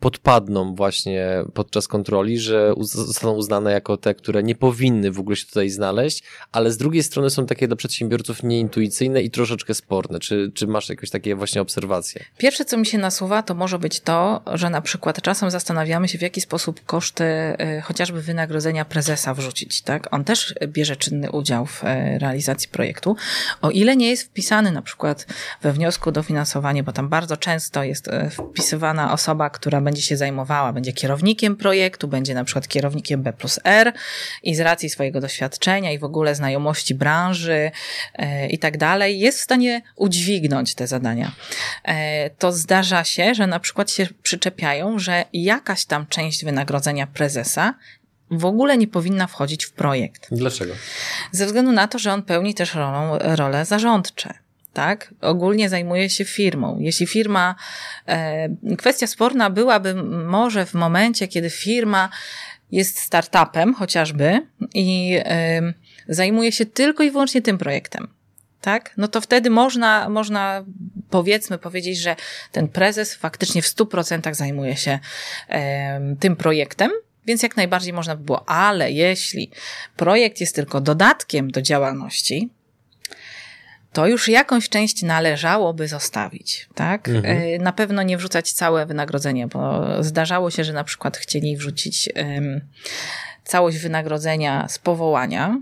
[0.00, 5.46] podpadną właśnie podczas kontroli, że zostaną uznane jako te, które nie powinny w ogóle się
[5.46, 10.18] tutaj znaleźć, ale z drugiej strony są takie dla przedsiębiorców nieintuicyjne i troszeczkę sporne.
[10.18, 12.24] Czy, czy masz jakieś takie właśnie obserwacje?
[12.38, 16.18] Pierwsze, co mi się nasuwa, to może być to, że na przykład czasem zastanawiamy się,
[16.18, 20.14] w jaki sposób koszty y, chociażby wynagrodzenia prezesa wrzucić, tak?
[20.14, 23.16] On też bierze czynny udział w y, realizacji projektu.
[23.62, 25.26] O ile nie jest wpisany na przykład
[25.62, 30.72] we wniosku dofinansowanie, bo tam bardzo często jest y, wpisywana osoba, która będzie się zajmowała,
[30.72, 33.92] będzie kierownikiem projektu, będzie na przykład kierownikiem B plus R
[34.42, 37.70] i z racji swojego doświadczenia i w ogóle znajomości branży
[38.14, 41.32] e, i tak dalej, jest w stanie udźwignąć te zadania.
[41.84, 47.74] E, to zdarza się, że na przykład się przyczepiają, że jakaś tam część wynagrodzenia prezesa
[48.30, 50.26] w ogóle nie powinna wchodzić w projekt.
[50.32, 50.74] Dlaczego?
[51.32, 54.34] Ze względu na to, że on pełni też rolą, role zarządcze.
[54.78, 55.14] Tak?
[55.20, 56.78] Ogólnie zajmuje się firmą.
[56.80, 57.54] Jeśli firma,
[58.06, 62.08] e, kwestia sporna byłaby może w momencie, kiedy firma
[62.72, 65.72] jest startupem chociażby i e,
[66.08, 68.08] zajmuje się tylko i wyłącznie tym projektem
[68.60, 68.94] tak?
[68.96, 70.64] No to wtedy można, można
[71.10, 72.16] powiedzmy powiedzieć, że
[72.52, 74.98] ten prezes faktycznie w 100% zajmuje się
[75.48, 76.90] e, tym projektem,
[77.26, 79.50] więc jak najbardziej można by było, ale jeśli
[79.96, 82.50] projekt jest tylko dodatkiem do działalności,
[83.98, 87.08] to już jakąś część należałoby zostawić, tak?
[87.08, 87.38] Mhm.
[87.38, 92.08] E, na pewno nie wrzucać całe wynagrodzenie, bo zdarzało się, że na przykład chcieli wrzucić
[92.16, 92.60] um,
[93.44, 95.60] całość wynagrodzenia z powołania,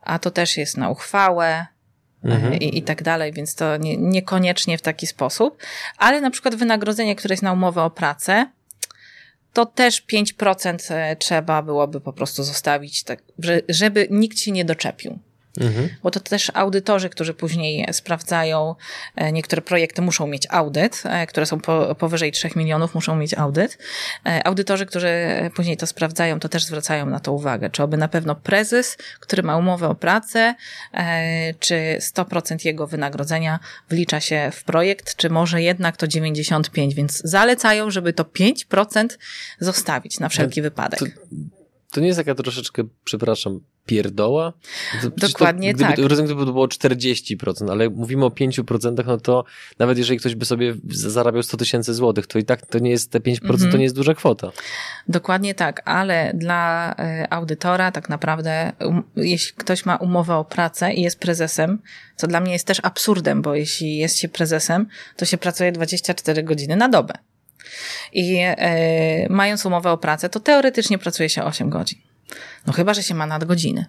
[0.00, 1.66] a to też jest na uchwałę,
[2.24, 2.54] mhm.
[2.54, 5.58] i, i tak dalej, więc to nie, niekoniecznie w taki sposób.
[5.98, 8.46] Ale na przykład wynagrodzenie, które jest na umowę o pracę,
[9.52, 13.22] to też 5% e, trzeba byłoby po prostu zostawić, tak,
[13.68, 15.18] żeby nikt się nie doczepił.
[15.60, 15.88] Mhm.
[16.02, 18.74] Bo to też audytorzy, którzy później sprawdzają,
[19.16, 23.34] e, niektóre projekty muszą mieć audyt, e, które są po, powyżej 3 milionów, muszą mieć
[23.34, 23.78] audyt.
[24.26, 25.10] E, audytorzy, którzy
[25.54, 29.42] później to sprawdzają, to też zwracają na to uwagę, czy oby na pewno prezes, który
[29.42, 30.54] ma umowę o pracę,
[31.58, 33.58] czy 100% jego wynagrodzenia
[33.90, 39.18] wlicza się w projekt, czy może jednak to 95%, więc zalecają, żeby to 5%
[39.60, 40.98] zostawić na wszelki wypadek.
[40.98, 41.06] To,
[41.90, 44.52] to nie jest taka troszeczkę, przepraszam, pierdoła?
[45.16, 46.08] Dokładnie to, gdyby, tak.
[46.08, 49.44] Rozumiem, gdyby to było 40%, ale mówimy o 5%, no to
[49.78, 53.10] nawet jeżeli ktoś by sobie zarabiał 100 tysięcy złotych, to i tak to nie jest
[53.10, 53.58] te 5%, mm -hmm.
[53.58, 53.78] to mhm.
[53.78, 54.52] nie jest duża kwota.
[55.08, 60.92] Dokładnie tak, ale dla e, audytora tak naprawdę, um, jeśli ktoś ma umowę o pracę
[60.92, 61.78] i jest prezesem,
[62.16, 66.42] co dla mnie jest też absurdem, bo jeśli jest się prezesem, to się pracuje 24
[66.42, 67.14] godziny na dobę.
[68.12, 72.11] I e, mając umowę o pracę, to teoretycznie pracuje się 8 godzin.
[72.66, 73.86] No chyba, że się ma nadgodziny.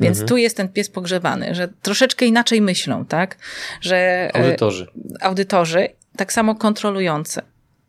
[0.00, 0.28] Więc mhm.
[0.28, 3.36] tu jest ten pies pogrzebany, że troszeczkę inaczej myślą, tak?
[3.80, 4.86] Że e, audytorzy.
[5.20, 7.42] Audytorzy, tak samo kontrolujący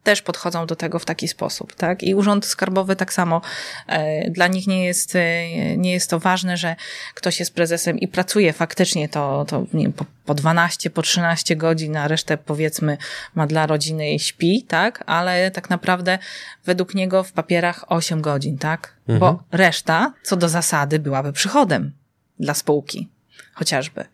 [0.04, 2.04] też podchodzą do tego w taki sposób, tak?
[2.04, 3.42] I Urząd Skarbowy tak samo
[3.88, 6.76] e, dla nich nie jest, e, nie jest to ważne, że
[7.14, 11.56] ktoś jest prezesem i pracuje faktycznie to, to nie wiem, po, po 12, po 13
[11.56, 12.98] godzin, a resztę powiedzmy
[13.36, 15.04] ma dla rodziny i śpi, tak?
[15.06, 16.20] Ale tak naprawdę
[16.66, 18.96] według niego w papierach 8 godzin, tak?
[19.08, 19.20] Mhm.
[19.20, 21.92] Bo reszta, co do zasady, byłaby przychodem
[22.40, 23.13] dla spółki
[23.54, 24.06] chociażby.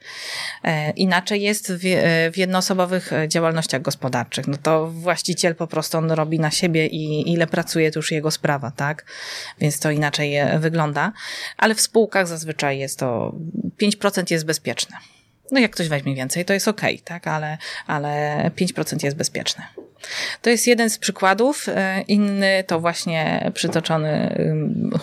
[0.63, 1.81] E, inaczej jest w,
[2.33, 4.47] w jednoosobowych działalnościach gospodarczych.
[4.47, 8.31] No to właściciel po prostu on robi na siebie i ile pracuje, to już jego
[8.31, 9.05] sprawa, tak?
[9.59, 11.11] Więc to inaczej wygląda.
[11.57, 13.35] Ale w spółkach zazwyczaj jest to
[13.81, 14.97] 5% jest bezpieczne.
[15.51, 17.27] No jak ktoś weźmie więcej, to jest ok, tak?
[17.27, 19.88] Ale, ale 5% jest bezpieczne.
[20.41, 21.69] To jest jeden z przykładów.
[21.69, 24.35] E, inny to właśnie przytoczony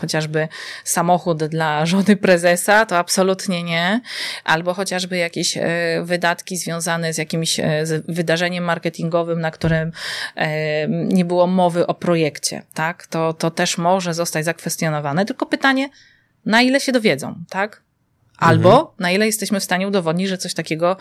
[0.00, 0.48] chociażby
[0.84, 4.00] samochód dla żony prezesa, to absolutnie nie.
[4.44, 5.62] Albo chociażby jakieś e,
[6.02, 9.92] wydatki związane z jakimś e, wydarzeniem marketingowym, na którym
[10.88, 13.06] nie było mowy o projekcie, tak?
[13.06, 15.24] To, to też może zostać zakwestionowane.
[15.24, 15.88] Tylko pytanie,
[16.46, 17.82] na ile się dowiedzą, tak?
[18.38, 18.88] Albo mhm.
[18.98, 20.96] na ile jesteśmy w stanie udowodnić, że coś takiego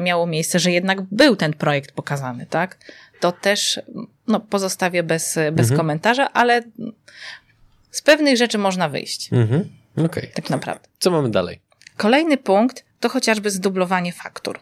[0.00, 2.78] miało miejsce, że jednak był ten projekt pokazany, tak?
[3.20, 3.80] To też
[4.26, 5.76] no, pozostawię bez, bez mhm.
[5.76, 6.62] komentarza, ale
[7.90, 9.32] z pewnych rzeczy można wyjść.
[9.32, 9.68] Mhm.
[10.04, 10.26] Okay.
[10.34, 10.88] Tak naprawdę.
[10.98, 11.60] Co mamy dalej?
[11.96, 14.60] Kolejny punkt to chociażby zdublowanie faktur.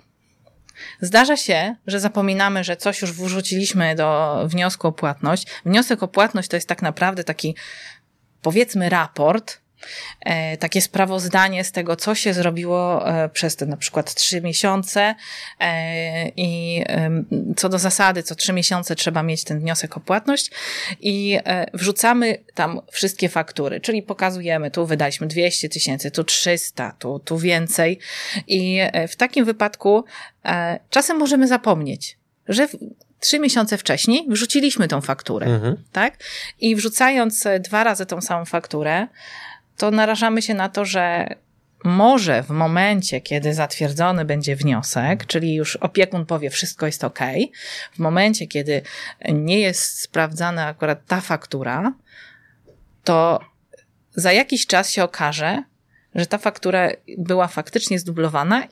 [1.01, 5.47] Zdarza się, że zapominamy, że coś już wrzuciliśmy do wniosku o płatność.
[5.65, 7.55] Wniosek o płatność to jest tak naprawdę taki,
[8.43, 9.61] powiedzmy, raport,
[10.59, 15.15] takie sprawozdanie z tego, co się zrobiło e, przez te na przykład trzy miesiące
[15.61, 16.85] e, i
[17.57, 20.51] co do zasady, co trzy miesiące trzeba mieć ten wniosek o płatność
[21.01, 21.39] i
[21.75, 27.99] wrzucamy tam wszystkie faktury, czyli pokazujemy, tu wydaliśmy 200 tysięcy, tu 300, tu, tu więcej
[28.47, 30.05] i w takim wypadku
[30.91, 32.69] czasem możemy zapomnieć, że
[33.21, 35.77] trzy miesiące wcześniej wrzuciliśmy tą fakturę, mhm.
[35.93, 36.17] tak?
[36.61, 39.07] I wrzucając dwa razy tą samą fakturę,
[39.79, 41.35] to narażamy się na to, że
[41.85, 47.19] może w momencie, kiedy zatwierdzony będzie wniosek, czyli już opiekun powie, wszystko jest ok,
[47.93, 48.83] w momencie, kiedy
[49.29, 51.93] nie jest sprawdzana akurat ta faktura,
[53.05, 53.41] to
[54.15, 55.63] za jakiś czas się okaże,
[56.15, 58.69] że ta faktura była faktycznie zdublowana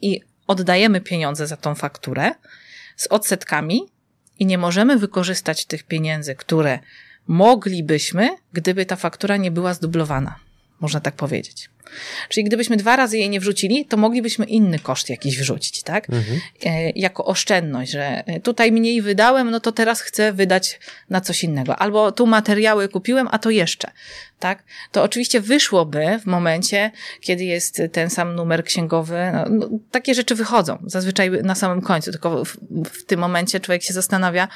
[0.00, 2.34] i oddajemy pieniądze za tą fakturę
[2.96, 3.80] z odsetkami
[4.38, 6.78] i nie możemy wykorzystać tych pieniędzy, które
[7.28, 10.36] moglibyśmy, gdyby ta faktura nie była zdublowana.
[10.80, 11.70] można tak powiedzieć.
[12.28, 16.10] Czyli gdybyśmy dwa razy jej nie wrzucili, to moglibyśmy inny koszt jakiś wrzucić, tak?
[16.10, 16.40] Mhm.
[16.64, 21.44] E, jako oszczędność, że e, tutaj mniej wydałem, no to teraz chcę wydać na coś
[21.44, 21.76] innego.
[21.76, 23.90] Albo tu materiały kupiłem, a to jeszcze,
[24.38, 24.64] tak?
[24.92, 29.18] To oczywiście wyszłoby w momencie, kiedy jest ten sam numer księgowy.
[29.32, 33.82] No, no, takie rzeczy wychodzą zazwyczaj na samym końcu, tylko w, w tym momencie człowiek
[33.82, 34.48] się zastanawia,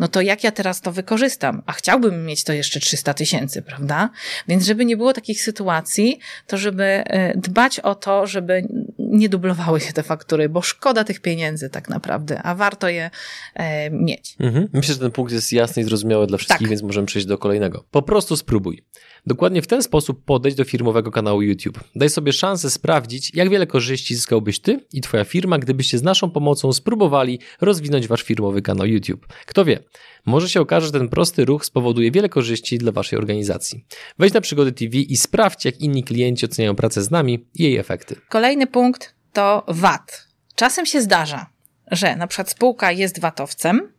[0.00, 1.62] no to jak ja teraz to wykorzystam?
[1.66, 4.10] A chciałbym mieć to jeszcze 300 tysięcy, prawda?
[4.48, 9.80] Więc żeby nie było takich sytuacji, to żeby e, dbać o to, żeby nie dublowały
[9.80, 13.10] się te faktury, bo szkoda tych pieniędzy tak naprawdę, a warto je
[13.54, 14.36] e, mieć.
[14.40, 14.68] Mhm.
[14.72, 16.68] Myślę, że ten punkt jest jasny i zrozumiały dla wszystkich, tak.
[16.68, 17.84] więc możemy przejść do kolejnego.
[17.90, 18.84] Po prostu spróbuj.
[19.26, 21.80] Dokładnie w ten sposób podejdź do firmowego kanału YouTube.
[21.96, 26.30] Daj sobie szansę sprawdzić, jak wiele korzyści zyskałbyś ty i twoja firma, gdybyście z naszą
[26.30, 29.26] pomocą spróbowali rozwinąć wasz firmowy kanał YouTube.
[29.46, 29.78] Kto wie,
[30.26, 33.84] może się okaże, że ten prosty ruch spowoduje wiele korzyści dla waszej organizacji.
[34.18, 37.76] Wejdź na Przygody TV i sprawdź, jak inni klienci oceniają pracę z nami i jej
[37.76, 38.16] efekty.
[38.28, 40.28] Kolejny punkt to VAT.
[40.54, 41.46] Czasem się zdarza,
[41.90, 43.92] że na przykład spółka jest VAT-owcem,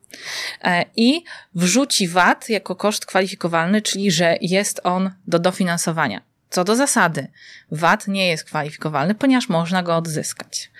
[0.95, 1.23] i
[1.55, 6.21] wrzuci VAT jako koszt kwalifikowalny, czyli że jest on do dofinansowania.
[6.49, 7.27] Co do zasady,
[7.71, 10.71] VAT nie jest kwalifikowalny, ponieważ można go odzyskać.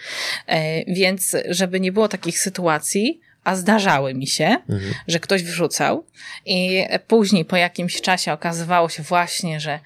[0.48, 4.94] E, więc, żeby nie było takich sytuacji, a zdarzały mi się, mhm.
[5.08, 6.06] że ktoś wrzucał
[6.46, 9.80] i później po jakimś czasie okazywało się właśnie, że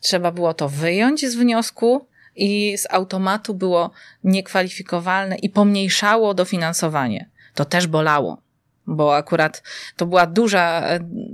[0.00, 3.90] trzeba było to wyjąć z wniosku i z automatu było
[4.24, 7.28] niekwalifikowalne i pomniejszało dofinansowanie.
[7.54, 8.42] To też bolało
[8.90, 9.62] bo akurat
[9.96, 10.82] to była duża,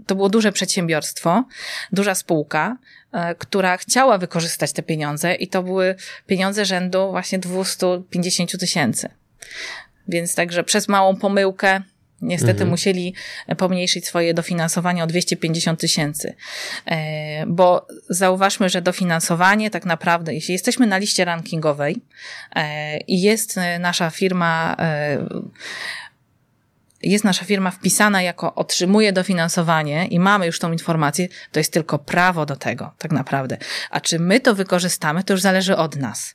[0.06, 1.44] to było duże przedsiębiorstwo,
[1.92, 2.76] duża spółka,
[3.12, 5.94] e, która chciała wykorzystać te pieniądze i to były
[6.26, 9.08] pieniądze rzędu właśnie 250 tysięcy.
[10.08, 11.82] Więc także przez małą pomyłkę
[12.22, 12.70] Niestety mhm.
[12.70, 13.14] musieli
[13.56, 16.34] pomniejszyć swoje dofinansowanie o 250 tysięcy.
[16.86, 21.96] E, bo zauważmy, że dofinansowanie tak naprawdę, jeśli jesteśmy na liście rankingowej
[22.56, 24.76] e, i jest nasza firma
[27.02, 31.98] jest nasza firma wpisana jako otrzymuje dofinansowanie i mamy już tą informację, to jest tylko
[31.98, 33.58] prawo do tego, tak naprawdę.
[33.90, 36.34] A czy my to wykorzystamy, to już zależy od nas.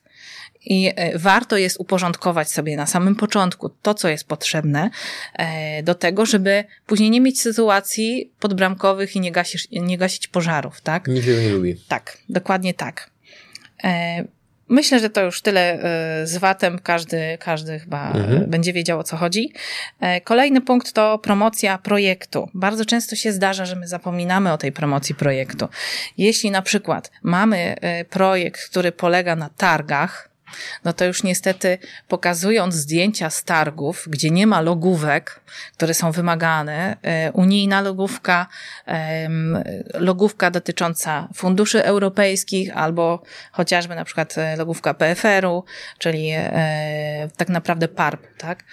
[0.66, 4.90] I e, warto jest uporządkować sobie na samym początku to, co jest potrzebne
[5.34, 10.82] e, do tego, żeby później nie mieć sytuacji podbramkowych i nie gasić, nie gasić pożarów,
[10.82, 11.08] tak?
[11.08, 11.76] Nikt nie lubi.
[11.88, 13.12] Tak, dokładnie tak.
[14.72, 16.80] E, Myślę, że to już tyle e, z VAT-em.
[16.80, 18.50] Każdy, każdy chyba mhm.
[18.50, 19.54] będzie wiedział o co chodzi.
[20.00, 22.50] E, kolejny punkt to promocja projektu.
[22.54, 25.68] Bardzo często się zdarza, że my zapominamy o tej promocji projektu.
[26.18, 30.31] Jeśli na przykład mamy e, projekt, który polega na targach,
[30.84, 35.42] no to już niestety pokazując zdjęcia z targów, gdzie nie ma logówek,
[35.74, 38.48] które są wymagane, e, unijna logówka,
[39.94, 45.64] logówka dotycząca funduszy europejskich albo chociażby na przykład e, logówka PFR-u,
[45.98, 48.64] czyli e, tak naprawdę PARP, tak?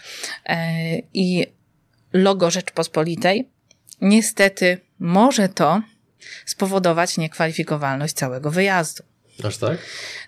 [1.15, 1.47] I
[2.13, 3.49] logo Rzeczpospolitej,
[4.01, 5.83] niestety może to
[6.47, 9.03] spowodować niekwalifikowalność całego wyjazdu.
[9.45, 9.79] Aż tak?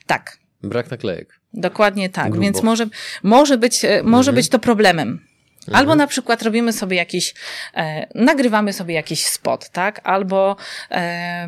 [0.07, 0.39] Tak.
[0.63, 1.40] Brak naklejek.
[1.55, 2.43] Dokładnie tak, Grubo.
[2.43, 2.87] więc może,
[3.23, 4.35] może, być, e, może mhm.
[4.35, 5.09] być to problemem.
[5.61, 5.77] Mhm.
[5.77, 7.35] Albo na przykład robimy sobie jakiś,
[7.75, 10.01] e, nagrywamy sobie jakiś spot, tak?
[10.05, 10.57] Albo
[10.91, 11.47] e,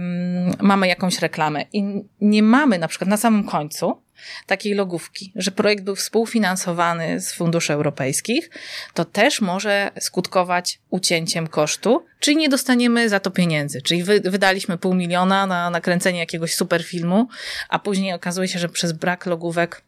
[0.60, 1.84] mamy jakąś reklamę i
[2.20, 4.02] nie mamy na przykład na samym końcu
[4.46, 8.50] takiej logówki, że projekt był współfinansowany z funduszy europejskich,
[8.94, 13.82] to też może skutkować ucięciem kosztu, czyli nie dostaniemy za to pieniędzy.
[13.82, 17.28] Czyli wy, wydaliśmy pół miliona na nakręcenie jakiegoś super filmu,
[17.68, 19.82] a później okazuje się, że przez brak logówek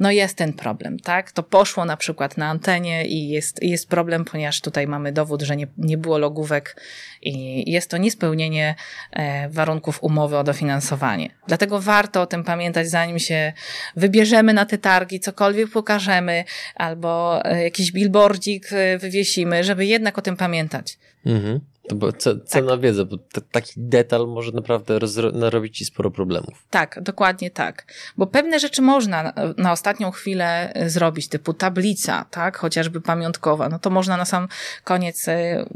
[0.00, 1.32] no jest ten problem, tak?
[1.32, 5.56] To poszło na przykład na antenie i jest, jest problem, ponieważ tutaj mamy dowód, że
[5.56, 6.82] nie, nie było logówek
[7.22, 8.74] i jest to niespełnienie
[9.12, 11.30] e, warunków umowy o dofinansowanie.
[11.46, 13.52] Dlatego warto o tym pamiętać, zanim się
[13.96, 20.22] wybierzemy na te targi, cokolwiek pokażemy, albo e, jakiś billboardzik e, wywiesimy, żeby jednak o
[20.22, 20.98] tym pamiętać.
[21.26, 21.60] Mhm.
[21.90, 22.12] To bo
[22.46, 22.80] cena tak.
[22.80, 23.16] wiedza, bo
[23.52, 24.98] taki detal może naprawdę
[25.32, 26.66] narobić ci sporo problemów.
[26.70, 27.86] Tak, dokładnie tak.
[28.16, 33.68] Bo pewne rzeczy można na, na, ostatnią chwilę e, zrobić, typu tablica, tak, chociażby pamiątkowa,
[33.68, 34.48] no to można na sam
[34.84, 35.66] koniec e,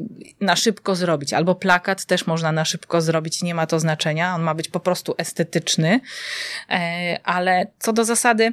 [0.41, 1.33] na szybko zrobić.
[1.33, 4.81] Albo plakat też można na szybko zrobić, nie ma to znaczenia, on ma być po
[4.81, 6.01] prostu estetyczny,
[6.71, 8.53] e, ale co do zasady,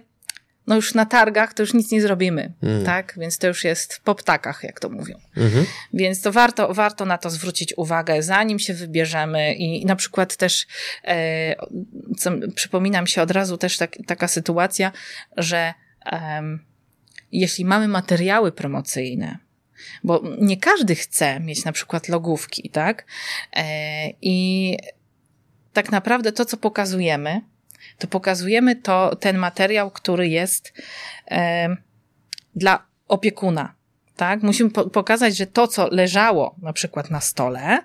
[0.67, 2.85] no już na targach to już nic nie zrobimy, mm.
[2.85, 3.13] tak?
[3.17, 5.19] Więc to już jest po ptakach, jak to mówią.
[5.37, 5.65] Mm-hmm.
[5.93, 10.35] Więc to warto, warto na to zwrócić uwagę, zanim się wybierzemy i, i na przykład
[10.35, 10.67] też
[11.03, 11.55] e,
[12.17, 14.91] co, przypominam się od razu też tak, taka sytuacja,
[15.37, 15.73] że
[16.05, 16.41] e,
[17.31, 19.37] jeśli mamy materiały promocyjne,
[20.03, 23.05] bo nie każdy chce mieć na przykład logówki, tak?
[23.53, 23.63] E,
[24.21, 24.77] I
[25.73, 27.41] tak naprawdę to, co pokazujemy,
[27.97, 30.73] to pokazujemy to, ten materiał, który jest
[31.31, 31.75] e,
[32.55, 33.75] dla opiekuna.
[34.15, 34.43] Tak?
[34.43, 37.79] Musimy po pokazać, że to, co leżało na przykład na stole,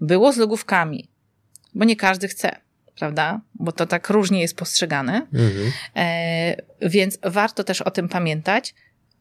[0.00, 1.08] było z logówkami,
[1.74, 2.56] bo nie każdy chce,
[2.98, 3.40] prawda?
[3.54, 5.26] Bo to tak różnie jest postrzegane.
[5.34, 5.72] Mhm.
[5.96, 8.74] E, więc warto też o tym pamiętać,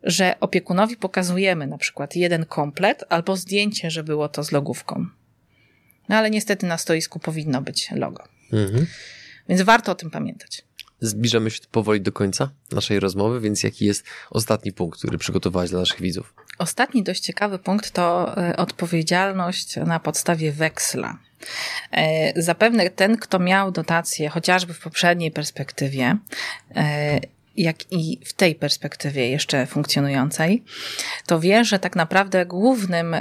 [0.04, 5.06] że opiekunowi pokazujemy na przykład jeden komplet albo zdjęcie, że było to z logówką.
[6.10, 8.24] No ale niestety na stoisku powinno być logo.
[8.54, 8.88] Mhm.
[9.50, 10.64] Więc warto o tym pamiętać.
[11.00, 15.80] Zbliżamy się powoli do końca naszej rozmowy, więc jaki jest ostatni punkt, który przygotowałeś dla
[15.80, 16.34] naszych widzów?
[16.58, 21.18] Ostatni dość ciekawy punkt to e, odpowiedzialność na podstawie weksla.
[21.92, 26.18] E, zapewne ten, kto miał dotację chociażby w poprzedniej perspektywie,
[26.76, 27.20] e,
[27.58, 30.64] jak i w tej perspektywie jeszcze funkcjonującej,
[31.26, 33.16] to wie, że tak naprawdę głównym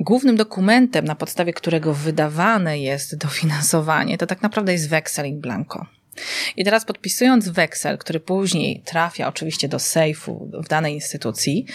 [0.00, 5.86] głównym dokumentem, na podstawie którego wydawane jest dofinansowanie, to tak naprawdę jest weksel in blanco.
[6.56, 11.66] I teraz podpisując weksel, który później trafia oczywiście do sejfu w danej instytucji,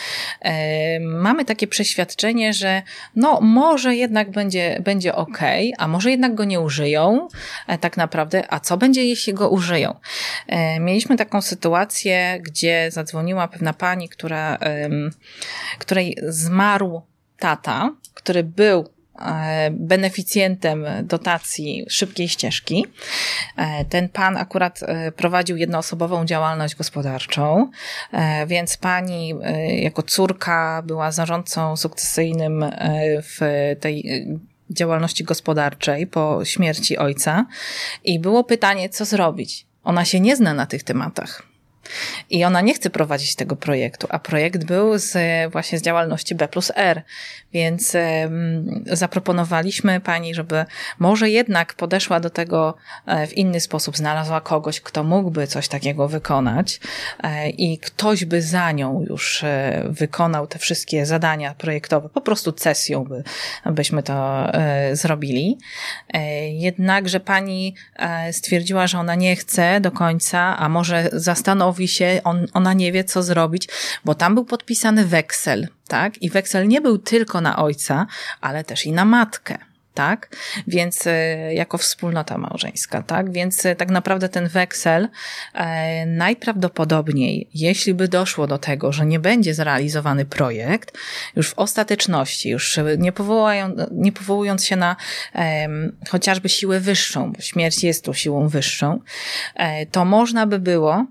[0.41, 2.81] e, mamy takie przeświadczenie, że
[3.15, 5.39] no może jednak będzie, będzie ok,
[5.77, 7.27] a może jednak go nie użyją
[7.67, 9.95] e, tak naprawdę, a co będzie jeśli go użyją?
[10.47, 14.57] E, mieliśmy taką sytuację, gdzie zadzwoniła pewna pani, która,
[15.79, 17.01] której zmarł
[17.39, 22.85] tata, który był e, beneficjentem dotacji szybkiej ścieżki.
[23.57, 27.69] E, ten pan akurat e, prowadził jednoosobową działalność gospodarczą,
[28.47, 29.33] więc pani
[29.81, 32.65] jako córka była zarządcą sukcesyjnym
[33.23, 33.39] w
[33.79, 34.25] tej
[34.69, 37.45] działalności gospodarczej po śmierci ojca
[38.03, 39.65] i było pytanie, co zrobić.
[39.83, 41.54] Ona się nie zna na tych tematach.
[42.29, 45.17] I ona nie chce prowadzić tego projektu, a projekt był z,
[45.51, 47.01] właśnie z działalności B plus R,
[47.53, 47.97] więc
[48.85, 50.65] zaproponowaliśmy pani, żeby
[50.99, 52.75] może jednak podeszła do tego
[53.05, 56.79] e, w inny sposób, znalazła kogoś, kto mógłby coś takiego wykonać
[57.23, 62.51] e, i ktoś by za nią już e, wykonał te wszystkie zadania projektowe, po prostu
[62.51, 63.23] cesją by,
[63.65, 64.45] byśmy to
[64.93, 65.57] zrobili.
[66.51, 67.75] Jednakże pani
[68.31, 72.91] stwierdziła, że ona nie chce do końca, a może zastanowi mówi się, on, ona nie
[72.91, 73.67] wie, co zrobić,
[74.05, 76.21] bo tam był podpisany weksel, tak?
[76.21, 78.07] I weksel nie był tylko na ojca,
[78.41, 79.57] ale też i na matkę
[79.95, 80.35] tak?
[80.67, 83.31] Więc e, jako wspólnota małżeńska, tak?
[83.31, 85.09] Więc e, tak naprawdę ten weksel
[85.53, 90.97] e, najprawdopodobniej, jeśli by doszło do tego, że nie będzie zrealizowany projekt,
[91.35, 93.13] już w ostateczności, już nie,
[93.91, 94.95] nie powołując się na
[96.09, 98.99] chociażby siłę wyższą, bo śmierć jest tu siłą wyższą,
[99.91, 101.05] to można by było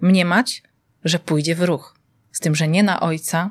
[0.00, 0.62] mniemać,
[1.04, 1.94] że pójdzie w ruch.
[2.32, 3.50] Z tym, że nie na ojca,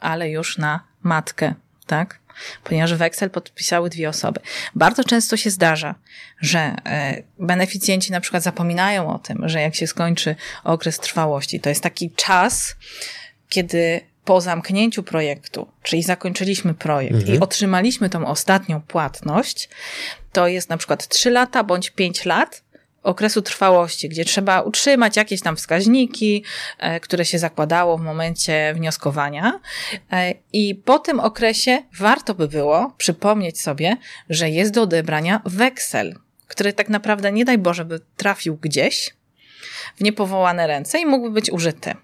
[0.00, 1.54] ale już na matkę,
[1.86, 2.18] tak?
[2.64, 4.40] Ponieważ weksel podpisały dwie osoby.
[4.74, 5.94] Bardzo często się zdarza,
[6.40, 11.68] że e, beneficjenci na przykład zapominają o tym, że jak się skończy okres trwałości, to
[11.68, 12.76] jest taki czas,
[13.48, 17.34] kiedy po zamknięciu projektu, czyli zakończyliśmy projekt mhm.
[17.34, 19.68] i otrzymaliśmy tą ostatnią płatność,
[20.32, 22.62] to jest na przykład 3 lata bądź 5 lat,
[23.02, 26.44] okresu trwałości, gdzie trzeba utrzymać jakieś tam wskaźniki,
[26.78, 29.60] e, które się zakładało w momencie wnioskowania.
[30.12, 33.96] E, I po tym okresie warto by było przypomnieć sobie,
[34.30, 36.14] że jest do odebrania weksel,
[36.48, 39.14] który tak naprawdę, nie daj Boże, by trafił gdzieś
[39.96, 41.94] w niepowołane ręce i mógłby być użyty.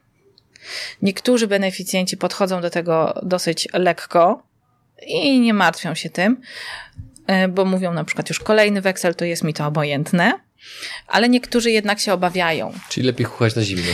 [1.03, 4.43] Niektórzy beneficjenci podchodzą do tego dosyć lekko
[5.07, 6.41] i nie martwią się tym,
[7.49, 10.33] bo mówią na przykład już kolejny weksel, to jest mi to obojętne
[11.09, 12.73] ale niektórzy jednak się obawiają.
[12.89, 13.93] Czyli lepiej chuchać na zimno.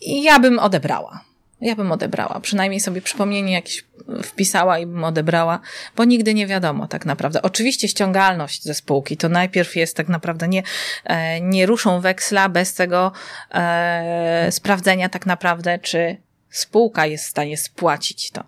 [0.00, 1.24] Ja bym odebrała.
[1.60, 2.40] Ja bym odebrała.
[2.40, 3.84] Przynajmniej sobie przypomnienie jakieś
[4.22, 5.60] wpisała i bym odebrała,
[5.96, 7.42] bo nigdy nie wiadomo tak naprawdę.
[7.42, 10.62] Oczywiście ściągalność ze spółki to najpierw jest tak naprawdę nie,
[11.04, 13.12] e, nie ruszą weksla bez tego
[13.50, 16.16] e, sprawdzenia tak naprawdę, czy
[16.50, 18.44] spółka jest w stanie spłacić to.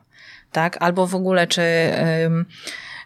[0.52, 0.76] Tak?
[0.80, 1.62] Albo w ogóle, czy.
[1.62, 2.30] E,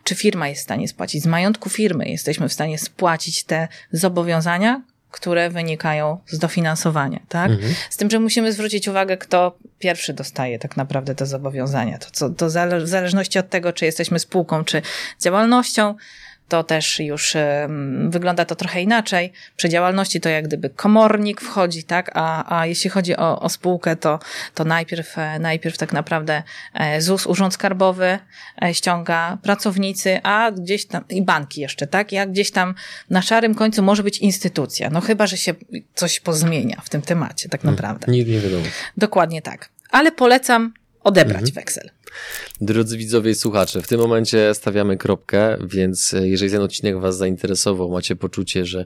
[0.07, 1.23] czy firma jest w stanie spłacić.
[1.23, 7.51] Z majątku firmy jesteśmy w stanie spłacić te zobowiązania, które wynikają z dofinansowania, tak?
[7.51, 7.75] Mhm.
[7.91, 11.99] Z tym, że musimy zwrócić uwagę, kto pierwszy dostaje tak naprawdę te zobowiązania.
[11.99, 12.47] To, co, to
[12.81, 14.83] w zależności od tego, czy jesteśmy spółką, czy
[15.21, 15.95] działalnością,
[16.49, 17.37] to też już
[18.09, 19.33] wygląda to trochę inaczej.
[19.57, 22.11] Przy działalności to jak gdyby komornik wchodzi, tak?
[22.15, 24.19] A, a jeśli chodzi o, o spółkę, to,
[24.55, 26.43] to najpierw, e, najpierw tak naprawdę
[26.75, 28.19] e, ZUS, Urząd Skarbowy
[28.63, 32.13] e, ściąga pracownicy, a gdzieś tam, i banki jeszcze, tak?
[32.13, 32.75] Jak gdzieś tam
[33.11, 34.91] na szarym końcu może być instytucja.
[34.91, 35.55] No chyba, że się
[35.95, 37.75] coś pozmienia w tym temacie, tak hmm.
[37.75, 38.07] naprawdę.
[38.07, 38.65] Hmm, nie, nie wiadomo.
[38.97, 39.69] Dokładnie tak.
[39.91, 40.73] Ale polecam
[41.03, 41.55] odebrać mhm.
[41.55, 41.91] weksel.
[42.61, 47.17] Drodzy widzowie i słuchacze, w tym momencie stawiamy kropkę, więc e, jeżeli ten odcinek Was
[47.17, 48.85] zainteresował, macie poczucie, że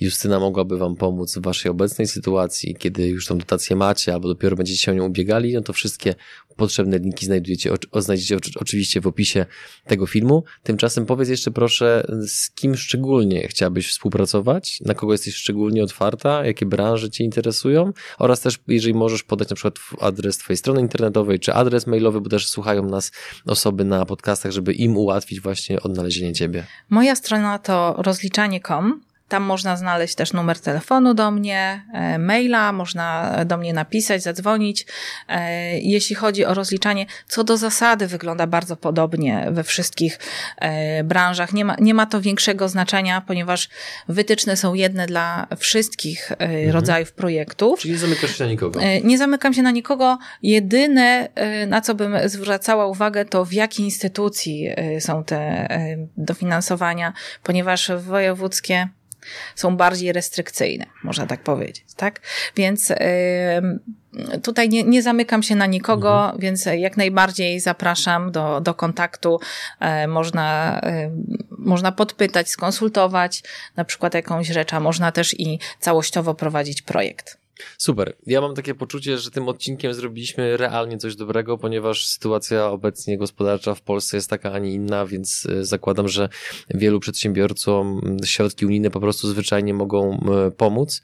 [0.00, 4.56] Justyna mogłaby Wam pomóc w Waszej obecnej sytuacji, kiedy już tą dotację macie, albo dopiero
[4.56, 6.14] będziecie się o nią ubiegali, no to wszystkie
[6.58, 9.46] potrzebne linki znajdujecie, o, znajdziecie oczywiście w opisie
[9.86, 10.44] tego filmu.
[10.62, 16.66] Tymczasem powiedz jeszcze proszę, z kim szczególnie chciałabyś współpracować, na kogo jesteś szczególnie otwarta, jakie
[16.66, 17.92] branże Cię interesują?
[18.18, 22.30] Oraz też, jeżeli możesz podać na przykład adres Twojej strony internetowej, czy adres mailowy, bo
[22.30, 23.12] też słuchają nas
[23.46, 26.66] osoby na podcastach, żeby im ułatwić właśnie odnalezienie Ciebie.
[26.90, 33.36] Moja strona to rozliczanie.com tam można znaleźć też numer telefonu do mnie, e, maila, można
[33.44, 34.86] do mnie napisać, zadzwonić.
[35.28, 40.18] E, jeśli chodzi o rozliczanie, co do zasady wygląda bardzo podobnie we wszystkich
[40.56, 41.52] e, branżach.
[41.52, 43.68] Nie ma, nie ma to większego znaczenia, ponieważ
[44.08, 46.70] wytyczne są jedne dla wszystkich mhm.
[46.70, 47.80] rodzajów projektów.
[47.80, 48.80] Czyli nie zamykasz się na nikogo?
[49.04, 50.18] Nie zamykam się na nikogo.
[50.42, 51.28] Jedyne,
[51.66, 54.68] na co bym zwracała uwagę, to w jakiej instytucji
[55.00, 55.68] są te
[56.16, 57.12] dofinansowania,
[57.42, 58.88] ponieważ wojewódzkie
[59.54, 62.20] są bardziej restrykcyjne, można tak powiedzieć, tak?
[62.56, 62.92] Więc
[64.42, 66.40] tutaj nie, nie zamykam się na nikogo, mhm.
[66.40, 69.40] więc jak najbardziej zapraszam do, do kontaktu.
[69.80, 70.80] E, można,
[71.50, 73.42] można podpytać, skonsultować
[73.76, 77.37] na przykład jakąś rzecz, a można też i całościowo prowadzić projekt.
[77.78, 78.16] Super.
[78.26, 83.74] Ja mam takie poczucie, że tym odcinkiem zrobiliśmy realnie coś dobrego, ponieważ sytuacja obecnie gospodarcza
[83.74, 86.28] w Polsce jest taka, a nie inna, więc e, zakładam, że
[86.70, 91.02] wielu przedsiębiorcom środki unijne po prostu zwyczajnie mogą e, pomóc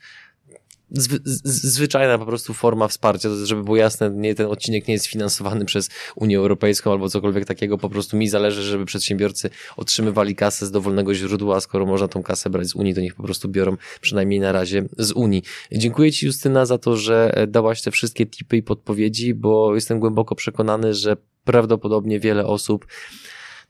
[0.91, 5.65] zwy, zwyczajna po prostu forma wsparcia, żeby było jasne, nie, ten odcinek nie jest finansowany
[5.65, 10.71] przez Unię Europejską albo cokolwiek takiego, po prostu mi zależy, żeby przedsiębiorcy otrzymywali kasę z
[10.71, 14.39] dowolnego źródła, skoro można tą kasę brać z Unii, to niech po prostu biorą przynajmniej
[14.39, 15.43] na razie z Unii.
[15.71, 20.35] Dziękuję Ci Justyna za to, że dałaś te wszystkie tipy i podpowiedzi, bo jestem głęboko
[20.35, 22.85] przekonany, że prawdopodobnie wiele osób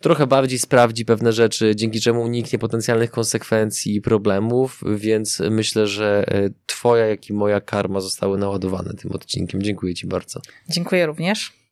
[0.06, 6.26] trochę bardziej sprawdzi pewne rzeczy, dzięki czemu uniknie potencjalnych konsekwencji i problemów, więc myślę, że
[6.28, 9.64] e, Twoja, jak i moja karma zostały naładowane tym odcinkiem.
[9.64, 10.42] Dziękuję Ci bardzo.
[10.70, 11.65] Dziękuję również.